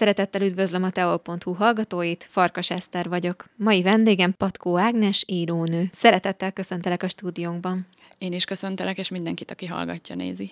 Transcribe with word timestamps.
Szeretettel 0.00 0.42
üdvözlöm 0.42 0.82
a 0.82 0.90
teol.hu 0.90 1.52
hallgatóit, 1.52 2.28
Farkas 2.30 2.70
Eszter 2.70 3.08
vagyok. 3.08 3.48
Mai 3.56 3.82
vendégem 3.82 4.34
Patkó 4.36 4.78
Ágnes, 4.78 5.24
írónő. 5.26 5.90
Szeretettel 5.92 6.52
köszöntelek 6.52 7.02
a 7.02 7.08
stúdiónkban. 7.08 7.86
Én 8.18 8.32
is 8.32 8.44
köszöntelek, 8.44 8.98
és 8.98 9.08
mindenkit, 9.08 9.50
aki 9.50 9.66
hallgatja, 9.66 10.14
nézi. 10.14 10.50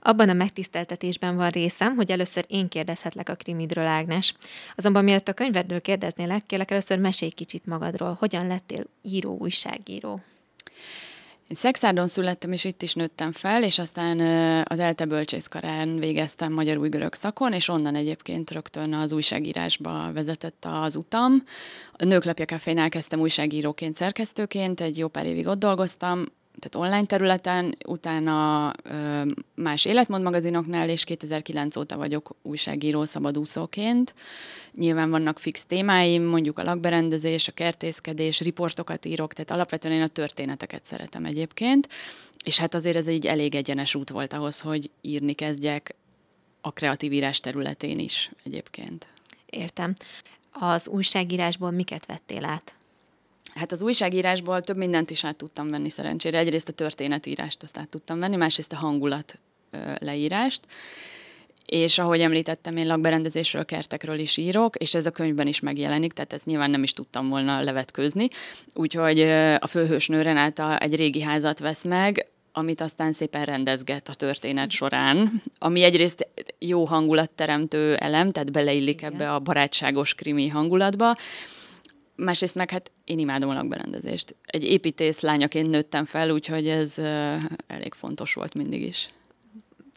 Abban 0.00 0.28
a 0.28 0.32
megtiszteltetésben 0.32 1.36
van 1.36 1.50
részem, 1.50 1.94
hogy 1.94 2.10
először 2.10 2.44
én 2.48 2.68
kérdezhetlek 2.68 3.28
a 3.28 3.34
krimidről, 3.34 3.86
Ágnes. 3.86 4.34
Azonban 4.74 5.04
mielőtt 5.04 5.28
a 5.28 5.32
könyvedről 5.32 5.80
kérdeznélek, 5.80 6.46
kérlek 6.46 6.70
először 6.70 6.98
mesélj 6.98 7.30
kicsit 7.30 7.66
magadról. 7.66 8.16
Hogyan 8.18 8.46
lettél 8.46 8.86
író, 9.02 9.36
újságíró? 9.40 10.20
Én 11.48 11.56
Szexárdon 11.56 12.06
születtem, 12.06 12.52
és 12.52 12.64
itt 12.64 12.82
is 12.82 12.94
nőttem 12.94 13.32
fel, 13.32 13.62
és 13.62 13.78
aztán 13.78 14.20
az 14.64 14.78
ELTE 14.78 15.04
bölcsészkarán 15.04 15.98
végeztem 15.98 16.52
magyar 16.52 16.76
új-görög 16.76 17.14
szakon, 17.14 17.52
és 17.52 17.68
onnan 17.68 17.94
egyébként 17.94 18.50
rögtön 18.50 18.92
az 18.94 19.12
újságírásba 19.12 20.12
vezetett 20.12 20.64
az 20.68 20.96
utam. 20.96 21.44
A 21.92 22.04
Nőklapja 22.04 22.44
Cafénál 22.44 22.88
kezdtem 22.88 23.20
újságíróként, 23.20 23.94
szerkesztőként, 23.94 24.80
egy 24.80 24.98
jó 24.98 25.08
pár 25.08 25.26
évig 25.26 25.46
ott 25.46 25.58
dolgoztam, 25.58 26.24
tehát 26.58 26.88
online 26.88 27.06
területen, 27.06 27.76
utána 27.86 28.72
ö, 28.82 29.22
más 29.54 29.84
életmód 29.84 30.22
magazinoknál, 30.22 30.88
és 30.88 31.04
2009 31.04 31.76
óta 31.76 31.96
vagyok 31.96 32.36
újságíró 32.42 33.04
szabadúszóként. 33.04 34.14
Nyilván 34.72 35.10
vannak 35.10 35.38
fix 35.38 35.64
témáim, 35.64 36.22
mondjuk 36.22 36.58
a 36.58 36.62
lakberendezés, 36.62 37.48
a 37.48 37.52
kertészkedés, 37.52 38.40
riportokat 38.40 39.04
írok, 39.04 39.32
tehát 39.32 39.50
alapvetően 39.50 39.94
én 39.94 40.02
a 40.02 40.08
történeteket 40.08 40.84
szeretem 40.84 41.24
egyébként, 41.24 41.88
és 42.44 42.58
hát 42.58 42.74
azért 42.74 42.96
ez 42.96 43.06
egy 43.06 43.26
elég 43.26 43.54
egyenes 43.54 43.94
út 43.94 44.10
volt 44.10 44.32
ahhoz, 44.32 44.60
hogy 44.60 44.90
írni 45.00 45.32
kezdjek 45.32 45.94
a 46.60 46.72
kreatív 46.72 47.12
írás 47.12 47.40
területén 47.40 47.98
is 47.98 48.30
egyébként. 48.44 49.06
Értem. 49.46 49.94
Az 50.52 50.88
újságírásból 50.88 51.70
miket 51.70 52.06
vettél 52.06 52.44
át? 52.44 52.74
Hát 53.54 53.72
az 53.72 53.82
újságírásból 53.82 54.60
több 54.60 54.76
mindent 54.76 55.10
is 55.10 55.24
át 55.24 55.36
tudtam 55.36 55.70
venni 55.70 55.90
szerencsére. 55.90 56.38
Egyrészt 56.38 56.68
a 56.68 56.72
történetírást 56.72 57.62
azt 57.62 57.78
át 57.78 57.88
tudtam 57.88 58.18
venni, 58.18 58.36
másrészt 58.36 58.72
a 58.72 58.76
hangulat 58.76 59.38
leírást. 59.98 60.60
És 61.66 61.98
ahogy 61.98 62.20
említettem, 62.20 62.76
én 62.76 62.86
lakberendezésről, 62.86 63.64
kertekről 63.64 64.18
is 64.18 64.36
írok, 64.36 64.76
és 64.76 64.94
ez 64.94 65.06
a 65.06 65.10
könyvben 65.10 65.46
is 65.46 65.60
megjelenik, 65.60 66.12
tehát 66.12 66.32
ezt 66.32 66.46
nyilván 66.46 66.70
nem 66.70 66.82
is 66.82 66.92
tudtam 66.92 67.28
volna 67.28 67.60
levetkőzni. 67.60 68.28
Úgyhogy 68.74 69.20
a 69.58 69.66
főhősnő 69.66 70.22
Renáta 70.22 70.78
egy 70.78 70.96
régi 70.96 71.22
házat 71.22 71.58
vesz 71.58 71.84
meg, 71.84 72.26
amit 72.52 72.80
aztán 72.80 73.12
szépen 73.12 73.44
rendezget 73.44 74.08
a 74.08 74.14
történet 74.14 74.70
során, 74.70 75.42
ami 75.58 75.82
egyrészt 75.82 76.28
jó 76.58 76.84
hangulatteremtő 76.84 77.96
elem, 77.96 78.30
tehát 78.30 78.52
beleillik 78.52 79.00
Igen. 79.00 79.12
ebbe 79.12 79.34
a 79.34 79.38
barátságos 79.38 80.14
krimi 80.14 80.48
hangulatba, 80.48 81.16
másrészt 82.16 82.54
meg 82.54 82.70
hát 82.70 82.90
én 83.04 83.18
imádom 83.18 83.50
a 83.50 83.54
lakberendezést. 83.54 84.34
Egy 84.42 84.64
építész 84.64 85.20
lányaként 85.20 85.70
nőttem 85.70 86.04
fel, 86.04 86.30
úgyhogy 86.30 86.68
ez 86.68 86.98
elég 87.66 87.94
fontos 87.94 88.34
volt 88.34 88.54
mindig 88.54 88.82
is. 88.82 89.08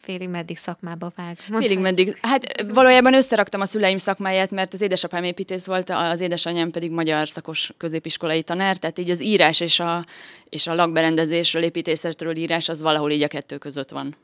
Félig 0.00 0.28
meddig 0.28 0.56
szakmába 0.56 1.12
vág. 1.16 1.38
Mondtad. 1.38 1.60
Félig 1.60 1.78
meddig. 1.78 2.18
Hát 2.22 2.64
valójában 2.72 3.14
összeraktam 3.14 3.60
a 3.60 3.66
szüleim 3.66 3.98
szakmáját, 3.98 4.50
mert 4.50 4.74
az 4.74 4.80
édesapám 4.80 5.24
építész 5.24 5.66
volt, 5.66 5.90
az 5.90 6.20
édesanyám 6.20 6.70
pedig 6.70 6.90
magyar 6.90 7.28
szakos 7.28 7.72
középiskolai 7.76 8.42
tanár, 8.42 8.76
tehát 8.76 8.98
így 8.98 9.10
az 9.10 9.22
írás 9.22 9.60
és 9.60 9.80
a, 9.80 10.06
és 10.48 10.66
a 10.66 10.74
lakberendezésről, 10.74 11.62
építészetről 11.62 12.36
írás 12.36 12.68
az 12.68 12.82
valahol 12.82 13.10
így 13.10 13.22
a 13.22 13.28
kettő 13.28 13.58
között 13.58 13.90
van. 13.90 14.16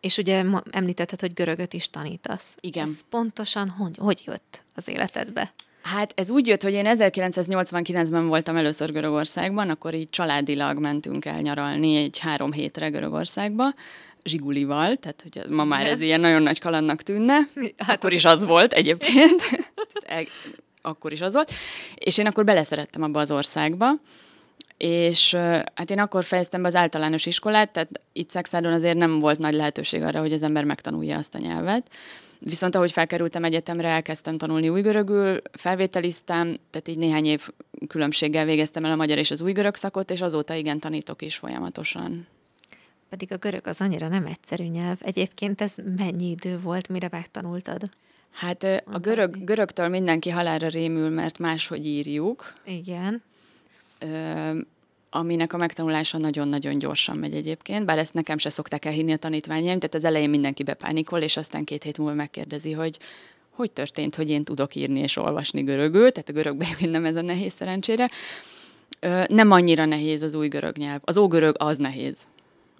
És 0.00 0.16
ugye 0.16 0.44
említetted, 0.70 1.20
hogy 1.20 1.34
görögöt 1.34 1.72
is 1.72 1.90
tanítasz. 1.90 2.56
Igen. 2.60 2.84
Ez 2.84 3.00
pontosan 3.10 3.68
hogy, 3.68 3.96
hogy 3.96 4.22
jött 4.26 4.62
az 4.74 4.88
életedbe? 4.88 5.52
Hát 5.94 6.12
ez 6.16 6.30
úgy 6.30 6.46
jött, 6.46 6.62
hogy 6.62 6.72
én 6.72 6.84
1989-ben 6.88 8.26
voltam 8.26 8.56
először 8.56 8.92
Görögországban, 8.92 9.70
akkor 9.70 9.94
így 9.94 10.10
családilag 10.10 10.78
mentünk 10.78 11.24
el 11.24 11.40
nyaralni 11.40 11.96
egy 11.96 12.18
három 12.18 12.52
hétre 12.52 12.88
Görögországba, 12.88 13.74
zsigulival, 14.24 14.96
tehát 14.96 15.22
hogy 15.22 15.50
ma 15.50 15.64
már 15.64 15.86
ez 15.86 16.00
ilyen 16.00 16.20
nagyon 16.20 16.42
nagy 16.42 16.60
kalandnak 16.60 17.02
tűnne. 17.02 17.38
Hát 17.76 17.96
akkor 17.96 18.12
is 18.12 18.24
az 18.24 18.44
volt 18.44 18.72
egyébként. 18.72 19.42
akkor 20.82 21.12
is 21.12 21.20
az 21.20 21.34
volt. 21.34 21.52
És 21.94 22.18
én 22.18 22.26
akkor 22.26 22.44
beleszerettem 22.44 23.02
abba 23.02 23.20
az 23.20 23.30
országba, 23.30 23.90
és 24.78 25.34
hát 25.74 25.90
én 25.90 25.98
akkor 25.98 26.24
fejeztem 26.24 26.62
be 26.62 26.68
az 26.68 26.74
általános 26.74 27.26
iskolát, 27.26 27.70
tehát 27.70 28.00
itt 28.12 28.30
Szexádon 28.30 28.72
azért 28.72 28.96
nem 28.96 29.18
volt 29.18 29.38
nagy 29.38 29.54
lehetőség 29.54 30.02
arra, 30.02 30.20
hogy 30.20 30.32
az 30.32 30.42
ember 30.42 30.64
megtanulja 30.64 31.18
azt 31.18 31.34
a 31.34 31.38
nyelvet. 31.38 31.90
Viszont 32.38 32.74
ahogy 32.74 32.92
felkerültem 32.92 33.44
egyetemre, 33.44 33.88
elkezdtem 33.88 34.38
tanulni 34.38 34.68
újgörögül, 34.68 35.42
felvételiztem, 35.52 36.56
tehát 36.70 36.88
így 36.88 36.98
néhány 36.98 37.24
év 37.24 37.48
különbséggel 37.86 38.44
végeztem 38.44 38.84
el 38.84 38.92
a 38.92 38.96
magyar 38.96 39.18
és 39.18 39.30
az 39.30 39.40
újgörög 39.40 39.74
szakot, 39.74 40.10
és 40.10 40.20
azóta 40.20 40.54
igen 40.54 40.78
tanítok 40.78 41.22
is 41.22 41.36
folyamatosan. 41.36 42.26
Pedig 43.08 43.32
a 43.32 43.36
görög 43.36 43.66
az 43.66 43.80
annyira 43.80 44.08
nem 44.08 44.26
egyszerű 44.26 44.64
nyelv. 44.64 44.96
Egyébként 45.00 45.60
ez 45.60 45.74
mennyi 45.96 46.30
idő 46.30 46.58
volt, 46.60 46.88
mire 46.88 47.08
megtanultad? 47.10 47.82
Hát 48.30 48.82
a 48.84 48.98
görög, 48.98 49.44
görögtől 49.44 49.88
mindenki 49.88 50.30
halálra 50.30 50.68
rémül, 50.68 51.08
mert 51.08 51.38
máshogy 51.38 51.86
írjuk. 51.86 52.54
Igen 52.64 53.22
aminek 55.10 55.52
a 55.52 55.56
megtanulása 55.56 56.18
nagyon-nagyon 56.18 56.78
gyorsan 56.78 57.16
megy 57.16 57.34
egyébként, 57.34 57.84
bár 57.84 57.98
ezt 57.98 58.14
nekem 58.14 58.38
se 58.38 58.48
szokták 58.48 58.84
elhinni 58.84 59.12
a 59.12 59.16
tanítványaim, 59.16 59.78
tehát 59.78 59.94
az 59.94 60.04
elején 60.04 60.30
mindenki 60.30 60.62
bepánikol, 60.62 61.20
és 61.20 61.36
aztán 61.36 61.64
két 61.64 61.82
hét 61.82 61.98
múlva 61.98 62.14
megkérdezi, 62.14 62.72
hogy 62.72 62.98
hogy 63.50 63.70
történt, 63.70 64.14
hogy 64.14 64.30
én 64.30 64.44
tudok 64.44 64.74
írni 64.74 65.00
és 65.00 65.16
olvasni 65.16 65.62
görögül, 65.62 66.12
tehát 66.12 66.28
a 66.28 66.32
görögben 66.32 66.68
nem 66.80 67.04
ez 67.04 67.16
a 67.16 67.22
nehéz 67.22 67.52
szerencsére. 67.52 68.10
Nem 69.26 69.50
annyira 69.50 69.84
nehéz 69.84 70.22
az 70.22 70.34
új 70.34 70.48
görög 70.48 70.76
nyelv. 70.76 71.00
Az 71.04 71.18
ógörög 71.18 71.54
az 71.58 71.78
nehéz. 71.78 72.18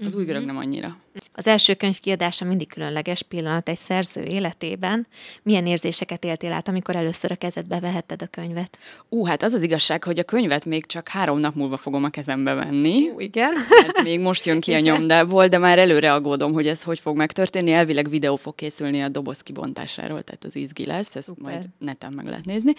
Az 0.05 0.15
új 0.15 0.25
görög 0.25 0.45
nem 0.45 0.57
annyira. 0.57 0.97
Az 1.33 1.47
első 1.47 1.75
könyv 1.75 1.99
kiadása 1.99 2.45
mindig 2.45 2.69
különleges 2.69 3.23
pillanat 3.23 3.69
egy 3.69 3.77
szerző 3.77 4.23
életében. 4.23 5.07
Milyen 5.43 5.67
érzéseket 5.67 6.25
éltél 6.25 6.53
át, 6.53 6.69
amikor 6.69 6.97
először 6.97 7.33
a 7.33 7.35
kezedbe 7.35 7.81
vehetted 7.81 8.23
a 8.23 8.27
könyvet? 8.27 8.79
Ú, 9.09 9.25
hát 9.25 9.43
az 9.43 9.53
az 9.53 9.63
igazság, 9.63 10.05
hogy 10.05 10.19
a 10.19 10.23
könyvet 10.23 10.65
még 10.65 10.87
csak 10.87 11.09
három 11.09 11.39
nap 11.39 11.55
múlva 11.55 11.77
fogom 11.77 12.05
a 12.05 12.09
kezembe 12.09 12.55
venni. 12.55 13.09
Ú, 13.09 13.21
igen. 13.21 13.53
Mert 13.83 14.03
még 14.03 14.21
most 14.21 14.47
jön 14.47 14.61
ki 14.61 14.73
a 14.75 14.81
nyomdából, 14.81 15.49
de 15.49 15.59
már 15.59 15.79
előre 15.79 16.13
aggódom, 16.13 16.53
hogy 16.53 16.67
ez 16.67 16.83
hogy 16.83 17.01
fog 17.01 17.17
megtörténni. 17.17 17.73
Elvileg 17.73 18.09
videó 18.09 18.37
fog 18.37 18.55
készülni 18.55 19.03
a 19.03 19.09
doboz 19.09 19.41
kibontásáról, 19.41 20.23
tehát 20.23 20.45
az 20.45 20.57
izgi 20.57 20.87
lesz, 20.87 21.17
ezt 21.17 21.27
Szuper. 21.27 21.53
majd 21.53 21.65
neten 21.79 22.13
meg 22.13 22.27
lehet 22.27 22.45
nézni. 22.45 22.73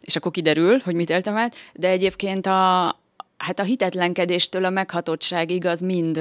És 0.00 0.16
akkor 0.16 0.30
kiderül, 0.30 0.78
hogy 0.84 0.94
mit 0.94 1.10
éltem 1.10 1.36
át. 1.36 1.54
De 1.74 1.88
egyébként 1.88 2.46
a, 2.46 2.88
hát 3.36 3.58
a 3.58 3.62
hitetlenkedéstől 3.62 4.64
a 4.64 4.70
meghatottságig 4.70 5.66
az 5.66 5.80
mind, 5.80 6.20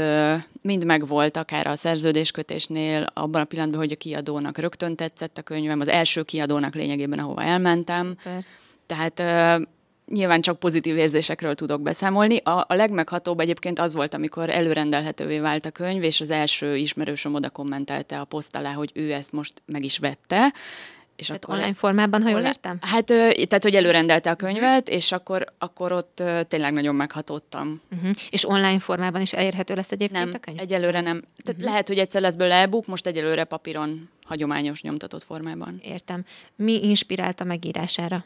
mind 0.62 0.86
megvolt, 0.86 1.38
akár 1.38 1.68
a 1.68 1.76
szerződéskötésnél, 1.76 3.08
abban 3.14 3.42
a 3.42 3.46
pillanatban, 3.46 3.80
hogy 3.80 3.92
a 3.92 3.96
kiadónak 3.96 4.58
rögtön 4.58 4.96
tetszett 4.96 5.38
a 5.38 5.42
könyvem, 5.42 5.80
az 5.80 5.88
első 5.88 6.24
kiadónak 6.24 6.76
lényegében, 6.76 7.20
ahova 7.20 7.44
elmentem. 7.44 8.14
Szuper. 8.18 8.44
Tehát 8.86 9.24
nyilván 10.12 10.42
csak 10.42 10.60
pozitív 10.60 10.98
érzésekről 10.98 11.56
tudok 11.56 11.82
beszámolni. 11.82 12.38
A, 12.38 12.66
a 12.68 12.74
legmeghatóbb 12.74 13.40
egyébként 13.40 13.80
az 13.80 13.94
volt, 13.94 14.14
amikor 14.14 14.50
előrendelhetővé 14.50 15.40
vált 15.40 15.66
a 15.66 15.72
könyv, 15.72 16.04
és 16.04 16.22
az 16.22 16.30
első 16.30 16.78
ismerősöm 16.78 17.34
oda 17.34 17.50
kommentelte 17.50 18.20
a 18.20 18.26
poszt 18.26 18.56
alá, 18.56 18.72
hogy 18.72 18.92
ő 18.94 19.12
ezt 19.12 19.32
most 19.32 19.54
meg 19.66 19.84
is 19.84 19.98
vette, 19.98 20.54
és 21.22 21.28
tehát 21.28 21.44
akkor 21.44 21.56
online 21.56 21.74
formában, 21.74 22.22
ha 22.22 22.30
jól 22.30 22.40
értem? 22.40 22.78
Hát, 22.82 23.06
tehát, 23.06 23.64
hogy 23.64 23.76
előrendelte 23.76 24.30
a 24.30 24.36
könyvet, 24.36 24.82
uh-huh. 24.82 24.96
és 24.96 25.12
akkor, 25.12 25.46
akkor 25.58 25.92
ott 25.92 26.24
tényleg 26.48 26.74
nagyon 26.74 26.96
meghatottam. 26.96 27.82
Uh-huh. 27.96 28.12
És 28.30 28.50
online 28.50 28.80
formában 28.80 29.22
is 29.22 29.34
elérhető 29.34 29.74
lesz 29.74 29.92
egyébként 29.92 30.24
nem, 30.24 30.34
a 30.34 30.38
könyv? 30.38 30.60
egyelőre 30.60 31.02
nem. 31.02 31.22
Tehát 31.22 31.48
uh-huh. 31.48 31.64
lehet, 31.64 31.88
hogy 31.88 31.98
egyszer 31.98 32.22
lesz 32.22 32.36
belőle 32.36 32.56
e-book, 32.56 32.86
most 32.86 33.08
egyelőre 33.08 33.44
papíron, 33.44 34.10
hagyományos 34.24 34.82
nyomtatott 34.82 35.24
formában. 35.24 35.80
Értem. 35.84 36.26
Mi 36.56 36.84
inspirálta 36.84 37.44
megírására? 37.44 38.26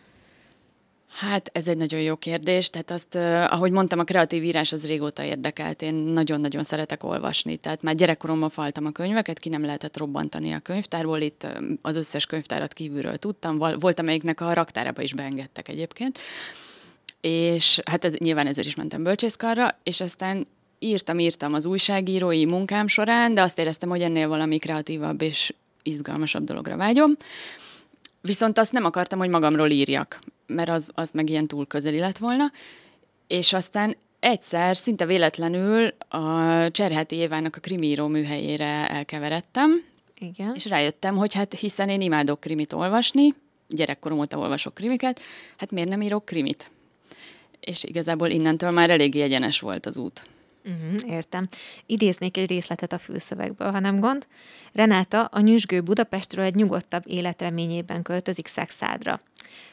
Hát 1.16 1.50
ez 1.54 1.68
egy 1.68 1.78
nagyon 1.78 2.02
jó 2.02 2.16
kérdés, 2.16 2.70
tehát 2.70 2.92
azt, 2.92 3.16
ahogy 3.52 3.72
mondtam, 3.72 4.00
a 4.00 4.04
kreatív 4.04 4.44
írás 4.44 4.72
az 4.72 4.88
régóta 4.88 5.24
érdekelt. 5.24 5.82
Én 5.82 5.94
nagyon-nagyon 5.94 6.64
szeretek 6.64 7.04
olvasni, 7.04 7.58
tehát 7.58 7.82
már 7.82 7.96
gyerekkoromban 7.96 8.50
faltam 8.50 8.86
a 8.86 8.92
könyveket, 8.92 9.40
ki 9.40 9.50
nem 9.50 9.66
lehetett 9.66 9.98
robbantani 9.98 10.54
a 10.54 10.60
könyvtárból, 10.60 11.22
itt 11.22 11.48
az 11.82 11.96
összes 11.96 12.26
könyvtárat 12.26 12.74
kívülről 12.74 13.18
tudtam, 13.18 13.58
volt 13.58 14.00
amelyiknek 14.00 14.42
a 14.42 14.54
raktárába 14.54 15.02
is 15.02 15.14
beengedtek 15.14 15.68
egyébként, 15.68 16.20
és 17.22 17.80
hát 17.86 18.06
ez, 18.06 18.14
nyilván 18.14 18.48
ezért 18.48 18.68
is 18.68 18.76
mentem 18.76 19.04
bölcsészkarra, 19.04 19.78
és 19.84 20.02
aztán 20.02 20.48
írtam, 20.80 21.20
írtam 21.20 21.54
az 21.54 21.66
újságírói 21.66 22.46
munkám 22.46 22.88
során, 22.88 23.34
de 23.34 23.42
azt 23.42 23.60
éreztem, 23.60 23.90
hogy 23.90 24.02
ennél 24.02 24.28
valami 24.28 24.58
kreatívabb 24.58 25.22
és 25.22 25.54
izgalmasabb 25.84 26.44
dologra 26.44 26.78
vágyom. 26.78 27.18
Viszont 28.26 28.58
azt 28.58 28.72
nem 28.72 28.86
akartam, 28.86 29.20
hogy 29.20 29.30
magamról 29.30 29.70
írjak, 29.70 30.20
mert 30.48 30.70
az, 30.70 30.90
az 30.94 31.12
meg 31.12 31.30
ilyen 31.30 31.48
túl 31.48 31.68
közeli 31.68 32.00
lett 32.00 32.18
volna. 32.18 32.52
És 33.28 33.54
aztán 33.54 33.96
egyszer, 34.20 34.78
szinte 34.78 35.06
véletlenül 35.06 35.94
a 36.10 36.72
Cserháti 36.72 37.16
Évának 37.16 37.56
a 37.56 37.60
krimíró 37.60 38.08
műhelyére 38.08 38.90
elkeveredtem, 38.90 39.84
Igen. 40.20 40.52
És 40.56 40.66
rájöttem, 40.66 41.16
hogy 41.16 41.34
hát 41.34 41.54
hiszen 41.54 41.90
én 41.90 42.02
imádok 42.02 42.40
krimit 42.40 42.74
olvasni, 42.74 43.34
gyerekkorom 43.68 44.20
óta 44.20 44.38
olvasok 44.38 44.74
krimiket, 44.74 45.22
hát 45.58 45.72
miért 45.72 45.90
nem 45.90 46.02
írok 46.02 46.26
krimit? 46.26 46.72
És 47.60 47.84
igazából 47.84 48.30
innentől 48.30 48.72
már 48.72 48.90
eléggé 48.90 49.22
egyenes 49.22 49.60
volt 49.60 49.86
az 49.86 49.98
út. 49.98 50.26
Uh-huh, 50.66 51.12
értem. 51.12 51.48
Idéznék 51.86 52.38
egy 52.38 52.50
részletet 52.50 52.94
a 52.94 52.98
fülszövegből, 52.98 53.72
ha 53.72 53.80
nem 53.80 54.00
gond. 54.00 54.28
Renáta 54.74 55.26
a 55.26 55.40
nyüzsgő 55.40 55.82
Budapestről 55.82 56.46
egy 56.46 56.56
nyugodtabb 56.56 57.04
életreményében 57.06 58.02
költözik 58.02 58.48
Szexádra. 58.48 59.20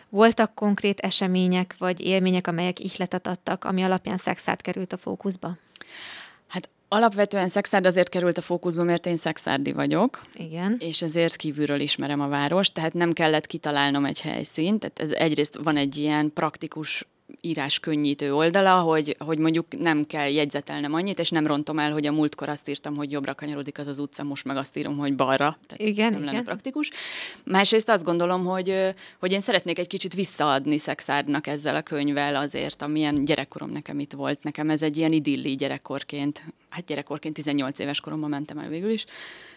Voltak 0.09 0.55
konkrét 0.55 1.01
események 1.01 1.75
vagy 1.79 2.01
élmények, 2.01 2.47
amelyek 2.47 2.81
ihletet 2.81 3.27
adtak, 3.27 3.65
ami 3.65 3.83
alapján 3.83 4.17
Szexárd 4.17 4.61
került 4.61 4.93
a 4.93 4.97
fókuszba? 4.97 5.57
Hát 6.47 6.69
alapvetően 6.89 7.49
Szexárd 7.49 7.87
azért 7.87 8.09
került 8.09 8.39
a 8.39 8.43
fókuszba, 8.43 8.83
mert 8.83 9.07
én 9.07 9.17
szexárdi 9.17 9.73
vagyok. 9.73 10.23
Igen. 10.35 10.77
És 10.79 11.03
ezért 11.03 11.37
kívülről 11.37 11.81
ismerem 11.81 12.21
a 12.21 12.29
város, 12.29 12.71
tehát 12.71 12.93
nem 12.93 13.13
kellett 13.13 13.47
kitalálnom 13.47 14.05
egy 14.05 14.21
helyszínt. 14.21 14.79
Tehát 14.79 15.13
ez 15.13 15.19
egyrészt 15.19 15.59
van 15.63 15.77
egy 15.77 15.97
ilyen 15.97 16.33
praktikus 16.33 17.07
írás 17.41 17.79
könnyítő 17.79 18.35
oldala, 18.35 18.81
hogy, 18.81 19.17
hogy 19.19 19.39
mondjuk 19.39 19.67
nem 19.79 20.07
kell 20.07 20.31
jegyzetelnem 20.31 20.95
annyit, 20.95 21.19
és 21.19 21.31
nem 21.31 21.47
rontom 21.47 21.79
el, 21.79 21.93
hogy 21.93 22.07
a 22.07 22.13
múltkor 22.13 22.49
azt 22.49 22.69
írtam, 22.69 22.97
hogy 22.97 23.11
jobbra 23.11 23.35
kanyarodik 23.35 23.79
az 23.79 23.87
az 23.87 23.99
utca, 23.99 24.23
most 24.23 24.45
meg 24.45 24.57
azt 24.57 24.77
írom, 24.77 24.97
hogy 24.97 25.15
balra. 25.15 25.59
Tehát 25.67 25.91
igen, 25.93 26.13
nem 26.13 26.23
igen. 26.23 26.33
lenne 26.33 26.45
praktikus. 26.45 26.91
Másrészt 27.45 27.89
azt 27.89 28.05
gondolom, 28.05 28.45
hogy, 28.45 28.95
hogy 29.19 29.33
én 29.33 29.41
szeretnék 29.41 29.79
egy 29.79 29.87
kicsit 29.87 30.15
visszaadni 30.15 30.79
Szexárdnak 30.79 31.47
ezzel 31.47 31.77
a 31.77 31.83
könyvvel 31.83 32.37
azért, 32.37 32.83
amilyen 32.83 33.25
gyerekkorom 33.25 33.71
nekem 33.71 33.99
itt 33.99 34.13
volt. 34.13 34.43
Nekem 34.43 34.71
ez 34.71 34.83
egy 34.83 34.97
ilyen 34.97 35.13
idilli 35.13 35.55
gyerekkorként, 35.55 36.43
hát 36.69 36.85
gyerekkorként 36.85 37.35
18 37.35 37.79
éves 37.79 38.01
koromban 38.01 38.31
mentem 38.31 38.59
el 38.59 38.69
végül 38.69 38.91
is. 38.91 39.05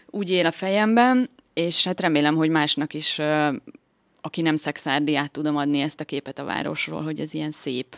Úgy 0.09 0.29
él 0.29 0.45
a 0.45 0.51
fejemben, 0.51 1.29
és 1.53 1.83
hát 1.83 1.99
remélem, 1.99 2.35
hogy 2.35 2.49
másnak 2.49 2.93
is 2.93 3.19
aki 4.25 4.41
nem 4.41 4.55
szexárdi, 4.55 5.15
át 5.15 5.31
tudom 5.31 5.57
adni 5.57 5.79
ezt 5.79 5.99
a 5.99 6.05
képet 6.05 6.39
a 6.39 6.43
városról, 6.43 7.03
hogy 7.03 7.19
ez 7.19 7.33
ilyen 7.33 7.51
szép, 7.51 7.95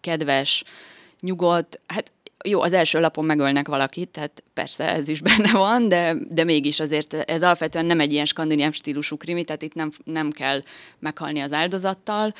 kedves, 0.00 0.64
nyugodt, 1.20 1.80
hát 1.86 2.12
jó, 2.44 2.60
az 2.60 2.72
első 2.72 3.00
lapon 3.00 3.24
megölnek 3.24 3.68
valakit, 3.68 4.08
tehát 4.08 4.42
persze 4.54 4.92
ez 4.92 5.08
is 5.08 5.20
benne 5.30 5.52
van, 5.52 5.88
de, 5.88 6.16
de 6.30 6.44
mégis 6.44 6.80
azért 6.80 7.14
ez 7.14 7.42
alapvetően 7.42 7.84
nem 7.84 8.00
egy 8.00 8.12
ilyen 8.12 8.24
skandináv 8.24 8.72
stílusú 8.72 9.16
krimi, 9.16 9.44
tehát 9.44 9.62
itt 9.62 9.74
nem, 9.74 9.92
nem 10.04 10.30
kell 10.30 10.62
meghalni 10.98 11.40
az 11.40 11.52
áldozattal. 11.52 12.34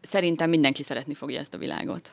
Szerintem 0.00 0.48
mindenki 0.48 0.82
szeretni 0.82 1.14
fogja 1.14 1.40
ezt 1.40 1.54
a 1.54 1.58
világot. 1.58 2.12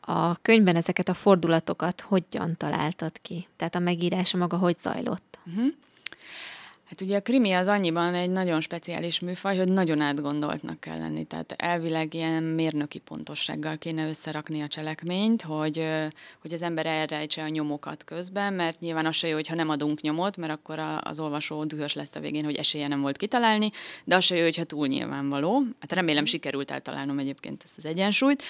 A 0.00 0.36
könyvben 0.36 0.76
ezeket 0.76 1.08
a 1.08 1.14
fordulatokat 1.14 2.00
hogyan 2.00 2.56
találtad 2.56 3.12
ki? 3.22 3.48
Tehát 3.56 3.74
a 3.74 3.78
megírása 3.78 4.36
maga 4.36 4.56
hogy 4.56 4.76
zajlott? 4.82 5.38
Uh-huh. 5.46 5.72
Hát 6.94 7.02
ugye 7.02 7.16
a 7.16 7.20
krimi 7.20 7.52
az 7.52 7.66
annyiban 7.66 8.14
egy 8.14 8.30
nagyon 8.30 8.60
speciális 8.60 9.20
műfaj, 9.20 9.56
hogy 9.56 9.68
nagyon 9.68 10.00
átgondoltnak 10.00 10.80
kell 10.80 10.98
lenni. 10.98 11.24
Tehát 11.24 11.54
elvileg 11.56 12.14
ilyen 12.14 12.42
mérnöki 12.42 12.98
pontossággal 12.98 13.78
kéne 13.78 14.08
összerakni 14.08 14.62
a 14.62 14.68
cselekményt, 14.68 15.42
hogy, 15.42 15.84
hogy 16.40 16.52
az 16.52 16.62
ember 16.62 16.86
elrejtse 16.86 17.42
a 17.42 17.48
nyomokat 17.48 18.04
közben, 18.04 18.52
mert 18.52 18.80
nyilván 18.80 19.06
az 19.06 19.14
se 19.16 19.28
jó, 19.28 19.34
hogyha 19.34 19.54
nem 19.54 19.68
adunk 19.68 20.00
nyomot, 20.00 20.36
mert 20.36 20.52
akkor 20.52 20.78
az 21.00 21.20
olvasó 21.20 21.64
dühös 21.64 21.94
lesz 21.94 22.14
a 22.14 22.20
végén, 22.20 22.44
hogy 22.44 22.56
esélye 22.56 22.88
nem 22.88 23.00
volt 23.00 23.16
kitalálni, 23.16 23.70
de 24.04 24.16
az 24.16 24.24
se 24.24 24.36
jó, 24.36 24.42
hogyha 24.42 24.64
túl 24.64 24.86
nyilvánvaló. 24.86 25.62
Hát 25.80 25.92
remélem 25.92 26.24
sikerült 26.24 26.70
eltalálnom 26.70 27.18
egyébként 27.18 27.62
ezt 27.64 27.76
az 27.76 27.84
egyensúlyt. 27.84 28.42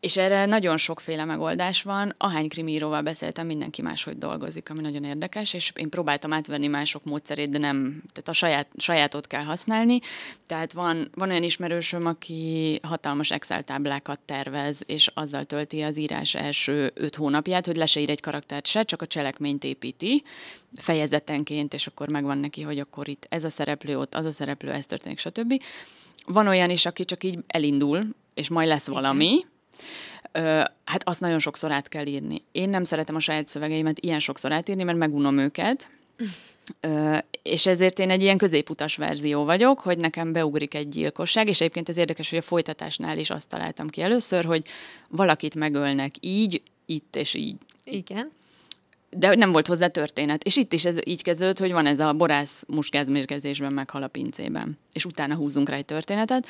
És 0.00 0.16
erre 0.16 0.46
nagyon 0.46 0.76
sokféle 0.76 1.24
megoldás 1.24 1.82
van. 1.82 2.14
Ahány 2.18 2.48
krimíróval 2.48 3.02
beszéltem, 3.02 3.46
mindenki 3.46 3.82
máshogy 3.82 4.18
dolgozik, 4.18 4.70
ami 4.70 4.80
nagyon 4.80 5.04
érdekes, 5.04 5.54
és 5.54 5.72
én 5.74 5.88
próbáltam 5.88 6.32
átvenni 6.32 6.66
mások 6.66 7.04
módszerét, 7.04 7.50
de 7.50 7.58
nem, 7.58 8.02
tehát 8.12 8.28
a 8.28 8.32
saját, 8.32 8.68
sajátot 8.76 9.26
kell 9.26 9.42
használni. 9.42 9.98
Tehát 10.46 10.72
van, 10.72 11.10
van 11.14 11.30
olyan 11.30 11.42
ismerősöm, 11.42 12.06
aki 12.06 12.78
hatalmas 12.82 13.30
Excel 13.30 13.62
táblákat 13.62 14.20
tervez, 14.24 14.82
és 14.86 15.10
azzal 15.14 15.44
tölti 15.44 15.82
az 15.82 15.98
írás 15.98 16.34
első 16.34 16.90
öt 16.94 17.16
hónapját, 17.16 17.66
hogy 17.66 17.76
le 17.76 17.86
se 17.86 18.00
ír 18.00 18.10
egy 18.10 18.20
karaktert 18.20 18.66
se, 18.66 18.82
csak 18.82 19.02
a 19.02 19.06
cselekményt 19.06 19.64
építi 19.64 20.22
fejezetenként, 20.74 21.74
és 21.74 21.86
akkor 21.86 22.08
megvan 22.08 22.38
neki, 22.38 22.62
hogy 22.62 22.78
akkor 22.78 23.08
itt 23.08 23.26
ez 23.28 23.44
a 23.44 23.50
szereplő, 23.50 23.98
ott 23.98 24.14
az 24.14 24.24
a 24.24 24.32
szereplő, 24.32 24.70
ez 24.70 24.86
történik, 24.86 25.18
stb. 25.18 25.62
Van 26.26 26.46
olyan 26.46 26.70
is, 26.70 26.86
aki 26.86 27.04
csak 27.04 27.24
így 27.24 27.38
elindul, 27.46 28.04
és 28.34 28.48
majd 28.48 28.68
lesz 28.68 28.86
valami, 28.86 29.26
Igen 29.26 29.57
hát 30.84 31.02
azt 31.08 31.20
nagyon 31.20 31.38
sokszor 31.38 31.72
át 31.72 31.88
kell 31.88 32.06
írni. 32.06 32.42
Én 32.52 32.68
nem 32.68 32.84
szeretem 32.84 33.14
a 33.14 33.20
saját 33.20 33.48
szövegeimet 33.48 34.00
ilyen 34.00 34.20
sokszor 34.20 34.52
átírni, 34.52 34.82
mert 34.82 34.98
megunom 34.98 35.38
őket, 35.38 35.88
Ö, 36.80 37.18
és 37.42 37.66
ezért 37.66 37.98
én 37.98 38.10
egy 38.10 38.22
ilyen 38.22 38.36
középutas 38.36 38.96
verzió 38.96 39.44
vagyok, 39.44 39.80
hogy 39.80 39.98
nekem 39.98 40.32
beugrik 40.32 40.74
egy 40.74 40.88
gyilkosság, 40.88 41.48
és 41.48 41.60
egyébként 41.60 41.88
ez 41.88 41.96
érdekes, 41.96 42.30
hogy 42.30 42.38
a 42.38 42.42
folytatásnál 42.42 43.18
is 43.18 43.30
azt 43.30 43.48
találtam 43.48 43.88
ki 43.88 44.02
először, 44.02 44.44
hogy 44.44 44.62
valakit 45.08 45.54
megölnek 45.54 46.14
így, 46.20 46.62
itt 46.86 47.16
és 47.16 47.34
így. 47.34 47.56
Igen. 47.84 48.30
De 49.10 49.34
nem 49.34 49.52
volt 49.52 49.66
hozzá 49.66 49.86
történet. 49.86 50.42
És 50.42 50.56
itt 50.56 50.72
is 50.72 50.84
ez 50.84 50.96
így 51.04 51.22
kezdődött, 51.22 51.58
hogy 51.58 51.72
van 51.72 51.86
ez 51.86 52.00
a 52.00 52.12
borász 52.12 52.64
muskázmérgezésben 52.66 53.72
meghal 53.72 54.02
a 54.02 54.08
pincében. 54.08 54.78
És 54.92 55.04
utána 55.04 55.34
húzunk 55.34 55.68
rá 55.68 55.76
egy 55.76 55.84
történetet 55.84 56.46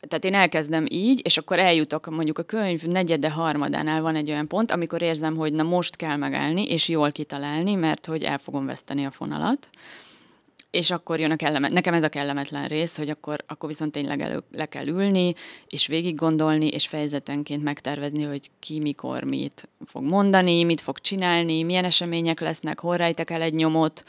tehát 0.00 0.24
én 0.24 0.34
elkezdem 0.34 0.86
így, 0.88 1.20
és 1.24 1.36
akkor 1.36 1.58
eljutok 1.58 2.06
mondjuk 2.06 2.38
a 2.38 2.42
könyv 2.42 2.82
negyede 2.82 3.30
harmadánál 3.30 4.02
van 4.02 4.16
egy 4.16 4.30
olyan 4.30 4.48
pont, 4.48 4.70
amikor 4.70 5.02
érzem, 5.02 5.36
hogy 5.36 5.52
na 5.52 5.62
most 5.62 5.96
kell 5.96 6.16
megállni, 6.16 6.64
és 6.64 6.88
jól 6.88 7.12
kitalálni, 7.12 7.74
mert 7.74 8.06
hogy 8.06 8.22
el 8.22 8.38
fogom 8.38 8.66
veszteni 8.66 9.06
a 9.06 9.10
fonalat. 9.10 9.68
És 10.70 10.90
akkor 10.90 11.20
jön 11.20 11.30
a 11.30 11.36
kellemet, 11.36 11.70
nekem 11.70 11.94
ez 11.94 12.02
a 12.02 12.08
kellemetlen 12.08 12.68
rész, 12.68 12.96
hogy 12.96 13.10
akkor, 13.10 13.44
akkor 13.46 13.68
viszont 13.68 13.92
tényleg 13.92 14.20
elő, 14.20 14.42
le 14.52 14.66
kell 14.66 14.86
ülni, 14.86 15.34
és 15.68 15.86
végig 15.86 16.14
gondolni, 16.14 16.66
és 16.66 16.86
fejezetenként 16.86 17.62
megtervezni, 17.62 18.22
hogy 18.22 18.50
ki 18.58 18.80
mikor 18.80 19.22
mit 19.22 19.68
fog 19.86 20.02
mondani, 20.02 20.64
mit 20.64 20.80
fog 20.80 20.98
csinálni, 20.98 21.62
milyen 21.62 21.84
események 21.84 22.40
lesznek, 22.40 22.80
hol 22.80 22.96
rejtek 22.96 23.30
el 23.30 23.42
egy 23.42 23.54
nyomot, 23.54 24.04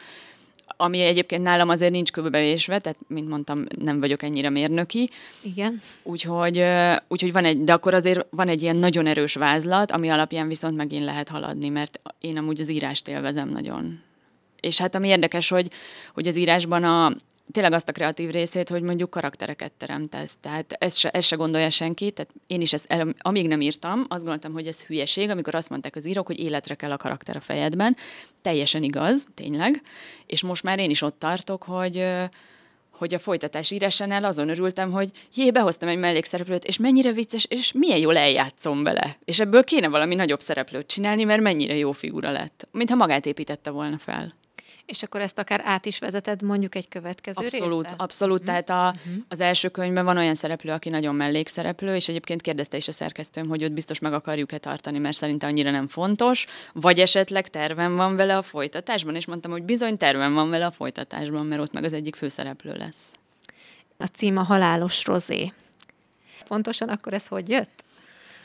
ami 0.77 1.01
egyébként 1.01 1.43
nálam 1.43 1.69
azért 1.69 1.91
nincs 1.91 2.11
köbevésve, 2.11 2.79
tehát, 2.79 2.97
mint 3.07 3.29
mondtam, 3.29 3.65
nem 3.79 3.99
vagyok 3.99 4.23
ennyire 4.23 4.49
mérnöki. 4.49 5.09
Igen. 5.41 5.81
Úgyhogy, 6.03 6.63
úgyhogy 7.07 7.31
van 7.31 7.45
egy, 7.45 7.63
de 7.63 7.73
akkor 7.73 7.93
azért 7.93 8.25
van 8.29 8.47
egy 8.47 8.61
ilyen 8.61 8.75
nagyon 8.75 9.07
erős 9.07 9.33
vázlat, 9.33 9.91
ami 9.91 10.09
alapján 10.09 10.47
viszont 10.47 10.75
megint 10.75 11.05
lehet 11.05 11.29
haladni, 11.29 11.69
mert 11.69 11.99
én 12.19 12.37
amúgy 12.37 12.61
az 12.61 12.69
írást 12.69 13.07
élvezem 13.07 13.49
nagyon. 13.49 13.99
És 14.59 14.77
hát 14.77 14.95
ami 14.95 15.07
érdekes, 15.07 15.49
hogy, 15.49 15.67
hogy 16.13 16.27
az 16.27 16.35
írásban 16.35 16.83
a, 16.83 17.15
tényleg 17.51 17.73
azt 17.73 17.89
a 17.89 17.91
kreatív 17.91 18.29
részét, 18.29 18.69
hogy 18.69 18.81
mondjuk 18.81 19.09
karaktereket 19.09 19.71
teremtesz. 19.71 20.37
Tehát 20.41 20.75
ezt 20.79 20.97
se, 20.97 21.09
ezt 21.09 21.27
se 21.27 21.35
gondolja 21.35 21.69
senki. 21.69 22.11
Tehát 22.11 22.31
én 22.47 22.61
is 22.61 22.73
ezt, 22.73 22.85
el, 22.87 23.15
amíg 23.17 23.47
nem 23.47 23.61
írtam, 23.61 24.05
azt 24.07 24.21
gondoltam, 24.21 24.53
hogy 24.53 24.67
ez 24.67 24.83
hülyeség, 24.83 25.29
amikor 25.29 25.55
azt 25.55 25.69
mondták 25.69 25.95
az 25.95 26.07
írók, 26.07 26.27
hogy 26.27 26.39
életre 26.39 26.75
kell 26.75 26.91
a 26.91 26.97
karakter 26.97 27.35
a 27.35 27.39
fejedben. 27.41 27.95
Teljesen 28.41 28.83
igaz, 28.83 29.27
tényleg. 29.33 29.81
És 30.25 30.43
most 30.43 30.63
már 30.63 30.79
én 30.79 30.89
is 30.89 31.01
ott 31.01 31.19
tartok, 31.19 31.63
hogy 31.63 32.05
hogy 32.97 33.13
a 33.13 33.19
folytatás 33.19 33.71
írásánál 33.71 34.23
azon 34.23 34.49
örültem, 34.49 34.91
hogy 34.91 35.09
jé, 35.35 35.51
behoztam 35.51 35.89
egy 35.89 35.97
mellékszereplőt, 35.97 36.65
és 36.65 36.77
mennyire 36.77 37.11
vicces, 37.11 37.45
és 37.49 37.71
milyen 37.71 37.97
jól 37.97 38.17
eljátszom 38.17 38.83
vele. 38.83 39.17
És 39.25 39.39
ebből 39.39 39.63
kéne 39.63 39.87
valami 39.87 40.15
nagyobb 40.15 40.41
szereplőt 40.41 40.87
csinálni, 40.87 41.23
mert 41.23 41.41
mennyire 41.41 41.75
jó 41.75 41.91
figura 41.91 42.31
lett. 42.31 42.67
Mintha 42.71 42.95
magát 42.95 43.25
építette 43.25 43.69
volna 43.69 43.97
fel. 43.97 44.33
És 44.85 45.03
akkor 45.03 45.21
ezt 45.21 45.39
akár 45.39 45.61
át 45.65 45.85
is 45.85 45.99
vezeted 45.99 46.41
mondjuk 46.41 46.75
egy 46.75 46.87
következő 46.87 47.45
Abszolút, 47.45 47.87
részbe? 47.87 48.03
abszolút. 48.03 48.41
Mm. 48.41 48.45
Tehát 48.45 48.69
a, 48.69 48.95
mm. 49.09 49.17
az 49.27 49.41
első 49.41 49.69
könyvben 49.69 50.05
van 50.05 50.17
olyan 50.17 50.35
szereplő, 50.35 50.71
aki 50.71 50.89
nagyon 50.89 51.15
mellékszereplő, 51.15 51.95
és 51.95 52.07
egyébként 52.07 52.41
kérdezte 52.41 52.77
is 52.77 52.87
a 52.87 52.91
szerkesztőm, 52.91 53.47
hogy 53.47 53.61
őt 53.61 53.73
biztos 53.73 53.99
meg 53.99 54.13
akarjuk-e 54.13 54.57
tartani, 54.57 54.99
mert 54.99 55.17
szerintem 55.17 55.49
annyira 55.49 55.71
nem 55.71 55.87
fontos, 55.87 56.45
vagy 56.73 56.99
esetleg 56.99 57.47
tervem 57.47 57.95
van 57.95 58.15
vele 58.15 58.37
a 58.37 58.41
folytatásban, 58.41 59.15
és 59.15 59.25
mondtam, 59.25 59.51
hogy 59.51 59.63
bizony 59.63 59.97
tervem 59.97 60.33
van 60.33 60.49
vele 60.49 60.65
a 60.65 60.71
folytatásban, 60.71 61.45
mert 61.45 61.61
ott 61.61 61.73
meg 61.73 61.83
az 61.83 61.93
egyik 61.93 62.15
főszereplő 62.15 62.73
lesz. 62.73 63.13
A 63.97 64.05
cím 64.05 64.37
a 64.37 64.43
Halálos 64.43 65.05
Rozé. 65.05 65.53
Pontosan 66.47 66.89
akkor 66.89 67.13
ez 67.13 67.27
hogy 67.27 67.49
jött? 67.49 67.83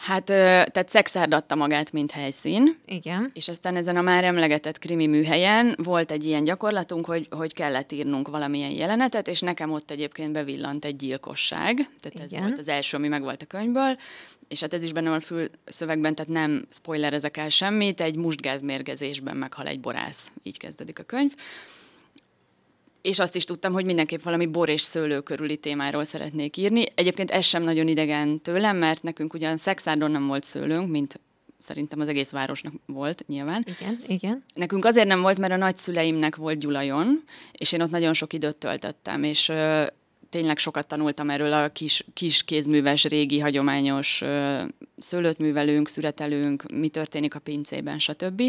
Hát, 0.00 0.24
tehát 0.24 0.88
Szexárd 0.88 1.34
adta 1.34 1.54
magát, 1.54 1.92
mint 1.92 2.10
helyszín. 2.10 2.78
Igen. 2.86 3.30
És 3.34 3.48
aztán 3.48 3.76
ezen 3.76 3.96
a 3.96 4.00
már 4.00 4.24
emlegetett 4.24 4.78
krimi 4.78 5.06
műhelyen 5.06 5.76
volt 5.82 6.10
egy 6.10 6.24
ilyen 6.24 6.44
gyakorlatunk, 6.44 7.06
hogy, 7.06 7.26
hogy 7.30 7.54
kellett 7.54 7.92
írnunk 7.92 8.28
valamilyen 8.28 8.70
jelenetet, 8.70 9.28
és 9.28 9.40
nekem 9.40 9.72
ott 9.72 9.90
egyébként 9.90 10.32
bevillant 10.32 10.84
egy 10.84 10.96
gyilkosság. 10.96 11.74
Tehát 11.74 12.12
Igen. 12.14 12.22
ez 12.24 12.38
volt 12.38 12.58
az 12.58 12.68
első, 12.68 12.96
ami 12.96 13.08
megvolt 13.08 13.42
a 13.42 13.46
könyvből. 13.46 13.98
És 14.48 14.60
hát 14.60 14.74
ez 14.74 14.82
is 14.82 14.92
benne 14.92 15.08
van 15.08 15.18
a 15.18 15.20
fülszövegben, 15.20 16.14
tehát 16.14 16.32
nem 16.32 16.66
spoilerezek 16.70 17.36
el 17.36 17.48
semmit, 17.48 18.00
egy 18.00 18.16
mustgázmérgezésben 18.16 19.36
meghal 19.36 19.66
egy 19.66 19.80
borász. 19.80 20.30
Így 20.42 20.58
kezdődik 20.58 20.98
a 20.98 21.02
könyv 21.02 21.32
és 23.02 23.18
azt 23.18 23.36
is 23.36 23.44
tudtam, 23.44 23.72
hogy 23.72 23.84
mindenképp 23.84 24.22
valami 24.22 24.46
bor 24.46 24.68
és 24.68 24.80
szőlő 24.80 25.20
körüli 25.20 25.56
témáról 25.56 26.04
szeretnék 26.04 26.56
írni. 26.56 26.84
Egyébként 26.94 27.30
ez 27.30 27.44
sem 27.44 27.62
nagyon 27.62 27.88
idegen 27.88 28.40
tőlem, 28.40 28.76
mert 28.76 29.02
nekünk 29.02 29.34
ugyan 29.34 29.56
szexárdon 29.56 30.10
nem 30.10 30.26
volt 30.26 30.44
szőlőnk, 30.44 30.90
mint 30.90 31.20
szerintem 31.58 32.00
az 32.00 32.08
egész 32.08 32.30
városnak 32.30 32.72
volt 32.86 33.24
nyilván. 33.26 33.66
Igen, 33.78 33.98
igen. 34.06 34.44
Nekünk 34.54 34.84
azért 34.84 35.06
nem 35.06 35.20
volt, 35.20 35.38
mert 35.38 35.52
a 35.52 35.56
nagyszüleimnek 35.56 36.36
volt 36.36 36.58
Gyulajon, 36.58 37.22
és 37.52 37.72
én 37.72 37.82
ott 37.82 37.90
nagyon 37.90 38.14
sok 38.14 38.32
időt 38.32 38.56
töltöttem, 38.56 39.24
és 39.24 39.48
ö, 39.48 39.86
tényleg 40.30 40.58
sokat 40.58 40.88
tanultam 40.88 41.30
erről 41.30 41.52
a 41.52 41.68
kis, 41.68 42.04
kis 42.14 42.42
kézműves, 42.42 43.04
régi, 43.04 43.38
hagyományos 43.38 44.20
ö, 44.22 44.62
szőlőt 44.98 45.38
művelünk, 45.38 45.88
szüretelünk, 45.88 46.64
mi 46.72 46.88
történik 46.88 47.34
a 47.34 47.38
pincében, 47.38 47.98
stb. 47.98 48.42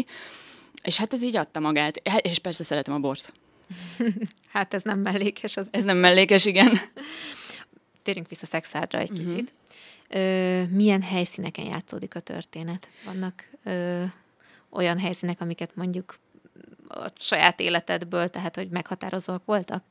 És 0.82 0.96
hát 0.96 1.12
ez 1.12 1.22
így 1.22 1.36
adta 1.36 1.60
magát. 1.60 1.96
És 2.22 2.38
persze 2.38 2.64
szeretem 2.64 2.94
a 2.94 2.98
bort. 2.98 3.32
hát 4.52 4.74
ez 4.74 4.82
nem 4.82 4.98
mellékes. 4.98 5.56
Az 5.56 5.68
ez 5.70 5.84
nem 5.84 5.96
mellékes, 5.96 6.44
igen. 6.44 6.80
Térjünk 8.02 8.28
vissza 8.28 8.46
Szexárdra 8.46 8.98
egy 8.98 9.10
uh-huh. 9.10 9.26
kicsit. 9.26 9.54
Ö, 10.08 10.62
milyen 10.64 11.02
helyszíneken 11.02 11.64
játszódik 11.64 12.14
a 12.14 12.20
történet? 12.20 12.88
Vannak 13.04 13.48
ö, 13.64 14.04
olyan 14.70 14.98
helyszínek, 14.98 15.40
amiket 15.40 15.76
mondjuk 15.76 16.18
a 16.88 17.06
saját 17.18 17.60
életedből, 17.60 18.28
tehát 18.28 18.56
hogy 18.56 18.68
meghatározóak 18.68 19.44
voltak? 19.44 19.84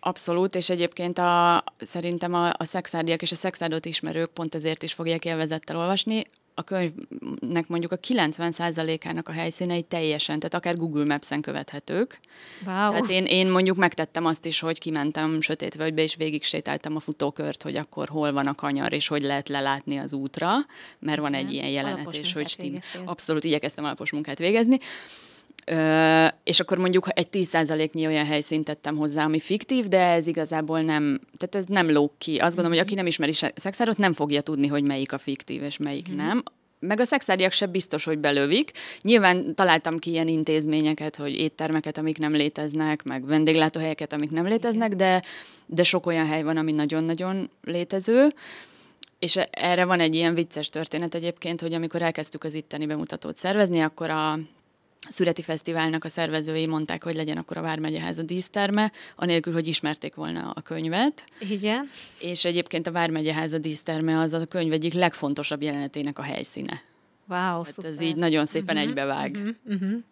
Abszolút, 0.00 0.54
és 0.54 0.68
egyébként 0.68 1.18
a, 1.18 1.64
szerintem 1.78 2.34
a, 2.34 2.52
a 2.56 2.64
szexárdiak 2.64 3.22
és 3.22 3.32
a 3.32 3.36
szexárdot 3.36 3.86
ismerők 3.86 4.30
pont 4.30 4.54
ezért 4.54 4.82
is 4.82 4.92
fogják 4.92 5.24
élvezettel 5.24 5.76
olvasni 5.76 6.24
a 6.58 6.62
könyvnek 6.62 7.68
mondjuk 7.68 7.92
a 7.92 7.98
90%-ának 7.98 9.28
a 9.28 9.32
helyszínei 9.32 9.82
teljesen, 9.82 10.38
tehát 10.38 10.54
akár 10.54 10.76
Google 10.76 11.04
Maps-en 11.04 11.40
követhetők. 11.40 12.20
Wow. 12.66 12.90
Tehát 12.90 13.10
én, 13.10 13.24
én 13.24 13.50
mondjuk 13.50 13.76
megtettem 13.76 14.26
azt 14.26 14.46
is, 14.46 14.60
hogy 14.60 14.78
kimentem 14.78 15.40
sötét 15.40 15.74
völgybe, 15.74 16.02
és 16.02 16.14
végig 16.14 16.44
sétáltam 16.44 16.96
a 16.96 17.00
futókört, 17.00 17.62
hogy 17.62 17.76
akkor 17.76 18.08
hol 18.08 18.32
van 18.32 18.46
a 18.46 18.54
kanyar, 18.54 18.92
és 18.92 19.08
hogy 19.08 19.22
lehet 19.22 19.48
lelátni 19.48 19.96
az 19.96 20.12
útra, 20.12 20.52
mert 20.98 21.20
van 21.20 21.34
egy 21.34 21.52
ilyen 21.52 21.68
jelenet, 21.68 22.16
és 22.16 22.32
hogy 22.32 22.48
stim- 22.48 22.84
abszolút 23.04 23.44
igyekeztem 23.44 23.84
alapos 23.84 24.10
munkát 24.10 24.38
végezni. 24.38 24.78
Ö, 25.68 26.26
és 26.44 26.60
akkor 26.60 26.78
mondjuk 26.78 27.08
egy 27.14 27.28
10%-nyi 27.32 28.06
olyan 28.06 28.24
helyszínt 28.24 28.64
tettem 28.64 28.96
hozzá, 28.96 29.24
ami 29.24 29.40
fiktív, 29.40 29.86
de 29.86 30.00
ez 30.00 30.26
igazából 30.26 30.80
nem, 30.80 31.20
tehát 31.36 31.54
ez 31.54 31.64
nem 31.74 31.90
lóg 31.90 32.10
ki. 32.18 32.36
Azt 32.36 32.54
gondolom, 32.54 32.78
hogy 32.78 32.86
aki 32.86 32.94
nem 32.94 33.06
ismeri 33.06 33.32
szexárot, 33.54 33.98
nem 33.98 34.12
fogja 34.12 34.40
tudni, 34.40 34.66
hogy 34.66 34.82
melyik 34.82 35.12
a 35.12 35.18
fiktív 35.18 35.62
és 35.62 35.76
melyik 35.76 36.10
mm. 36.10 36.16
nem. 36.16 36.42
Meg 36.78 37.00
a 37.00 37.04
szexáriak 37.04 37.52
se 37.52 37.66
biztos, 37.66 38.04
hogy 38.04 38.18
belövik. 38.18 38.72
Nyilván 39.02 39.54
találtam 39.54 39.98
ki 39.98 40.10
ilyen 40.10 40.28
intézményeket, 40.28 41.16
hogy 41.16 41.34
éttermeket, 41.34 41.98
amik 41.98 42.18
nem 42.18 42.32
léteznek, 42.32 43.02
meg 43.02 43.26
vendéglátóhelyeket, 43.26 44.12
amik 44.12 44.30
nem 44.30 44.46
léteznek, 44.46 44.94
de, 44.94 45.22
de 45.66 45.82
sok 45.82 46.06
olyan 46.06 46.26
hely 46.26 46.42
van, 46.42 46.56
ami 46.56 46.72
nagyon-nagyon 46.72 47.50
létező. 47.62 48.32
És 49.18 49.36
erre 49.50 49.84
van 49.84 50.00
egy 50.00 50.14
ilyen 50.14 50.34
vicces 50.34 50.68
történet 50.68 51.14
egyébként, 51.14 51.60
hogy 51.60 51.72
amikor 51.72 52.02
elkezdtük 52.02 52.44
az 52.44 52.54
itteni 52.54 52.86
bemutatót 52.86 53.36
szervezni, 53.36 53.80
akkor 53.80 54.10
a 54.10 54.38
Szüreti 55.08 55.42
Fesztiválnak 55.42 56.04
a 56.04 56.08
szervezői 56.08 56.66
mondták, 56.66 57.02
hogy 57.02 57.14
legyen 57.14 57.36
akkor 57.36 57.56
a 57.56 57.62
Vármegyeház 57.62 58.18
a 58.18 58.22
díszterme, 58.22 58.92
anélkül, 59.16 59.52
hogy 59.52 59.66
ismerték 59.66 60.14
volna 60.14 60.50
a 60.50 60.60
könyvet. 60.60 61.24
Igen. 61.38 61.90
És 62.18 62.44
egyébként 62.44 62.86
a 62.86 62.92
Vármegyeház 62.92 63.52
a 63.52 63.58
díszterme 63.58 64.18
az 64.18 64.32
a 64.32 64.44
könyv 64.44 64.72
egyik 64.72 64.92
legfontosabb 64.92 65.62
jelenetének 65.62 66.18
a 66.18 66.22
helyszíne. 66.22 66.82
Wow, 67.28 67.38
Tehát 67.38 67.72
szuper. 67.72 67.90
ez 67.90 68.00
így 68.00 68.16
nagyon 68.16 68.46
szépen 68.46 68.76
uh-huh, 68.76 68.90
egybevág. 68.90 69.30
Uh-huh, 69.30 69.54
uh-huh. 69.64 70.02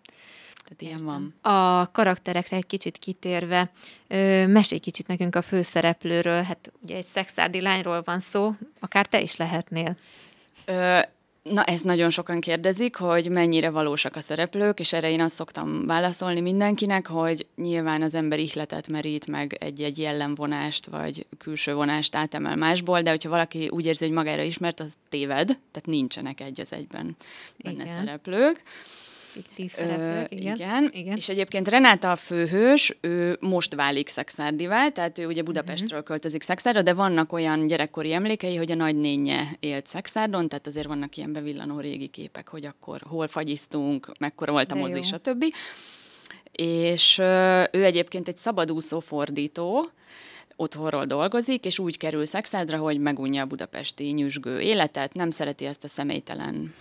Tehát 0.65 0.83
ilyen 0.83 0.99
Értem. 0.99 1.35
van. 1.43 1.53
A 1.53 1.91
karakterekre 1.91 2.57
egy 2.57 2.67
kicsit 2.67 2.97
kitérve, 2.99 3.71
ö, 4.09 4.47
mesélj 4.47 4.81
kicsit 4.81 5.07
nekünk 5.07 5.35
a 5.35 5.43
főszereplőről, 5.43 6.43
hát 6.43 6.73
ugye 6.83 6.97
egy 6.97 7.05
szexárdi 7.05 7.61
lányról 7.61 8.03
van 8.05 8.21
szó, 8.21 8.53
akár 8.81 9.07
te 9.07 9.21
is 9.21 9.37
lehetnél. 9.37 9.97
Ö, 10.65 10.99
Na, 11.51 11.65
ezt 11.65 11.85
nagyon 11.85 12.11
sokan 12.11 12.41
kérdezik, 12.41 12.97
hogy 12.97 13.29
mennyire 13.29 13.71
valósak 13.71 14.17
a 14.17 14.21
szereplők, 14.21 14.81
és 14.81 14.93
erre 14.93 15.11
én 15.11 15.21
azt 15.21 15.35
szoktam 15.35 15.87
válaszolni 15.87 16.41
mindenkinek, 16.41 17.07
hogy 17.07 17.47
nyilván 17.57 18.03
az 18.03 18.15
ember 18.15 18.39
ihletet 18.39 18.89
merít 18.89 19.27
meg 19.27 19.57
egy-egy 19.61 19.99
jellemvonást, 19.99 20.87
vagy 20.87 21.27
külső 21.39 21.75
vonást 21.75 22.15
átemel 22.15 22.57
másból, 22.57 23.03
de 23.03 23.11
hogyha 23.11 23.29
valaki 23.29 23.69
úgy 23.69 23.85
érzi, 23.85 24.05
hogy 24.05 24.15
magára 24.15 24.43
ismert, 24.43 24.81
az 24.81 24.93
téved, 25.09 25.47
tehát 25.47 25.87
nincsenek 25.87 26.41
egy 26.41 26.61
az 26.61 26.73
egyben 26.73 27.17
benne 27.57 27.83
Igen. 27.83 27.89
szereplők 27.89 28.63
fiktív 29.35 29.71
szereplők, 29.71 30.33
Ö, 30.33 30.35
igen. 30.37 30.55
igen. 30.55 30.91
igen. 30.93 31.17
És 31.17 31.29
egyébként 31.29 31.69
Renáta 31.69 32.11
a 32.11 32.17
főhős, 32.17 32.97
ő 33.01 33.37
most 33.41 33.75
válik 33.75 34.09
szexárdivá, 34.09 34.89
tehát 34.89 35.19
ő 35.19 35.27
ugye 35.27 35.43
Budapestről 35.43 35.89
uh-huh. 35.89 36.05
költözik 36.05 36.43
Szexárdra, 36.43 36.83
de 36.83 36.93
vannak 36.93 37.33
olyan 37.33 37.67
gyerekkori 37.67 38.13
emlékei, 38.13 38.57
hogy 38.57 38.71
a 38.71 38.75
nagynénye 38.75 39.57
élt 39.61 39.87
Szexárdon, 39.87 40.49
tehát 40.49 40.67
azért 40.67 40.87
vannak 40.87 41.17
ilyen 41.17 41.33
bevillanó 41.33 41.81
régi 41.81 42.07
képek, 42.07 42.49
hogy 42.49 42.65
akkor 42.65 43.01
hol 43.09 43.29
fagyiztunk, 43.29 44.13
mekkora 44.19 44.53
volt 44.53 44.73
a 44.73 44.75
mozi, 44.75 45.03
stb. 45.03 45.45
És 46.53 47.19
ő 47.71 47.85
egyébként 47.85 48.29
egy 48.29 48.37
szabadúszó 48.37 49.01
fordító, 49.01 49.91
otthonról 50.57 51.05
dolgozik, 51.05 51.65
és 51.65 51.79
úgy 51.79 51.97
kerül 51.97 52.27
Szexádra, 52.27 52.79
hogy 52.79 52.99
megunja 52.99 53.43
a 53.43 53.47
budapesti 53.47 54.05
nyüzsgő 54.05 54.61
életet, 54.61 55.15
nem 55.15 55.31
szereti 55.31 55.65
ezt 55.65 55.85
a 55.85 55.89
személytelen 55.89 56.75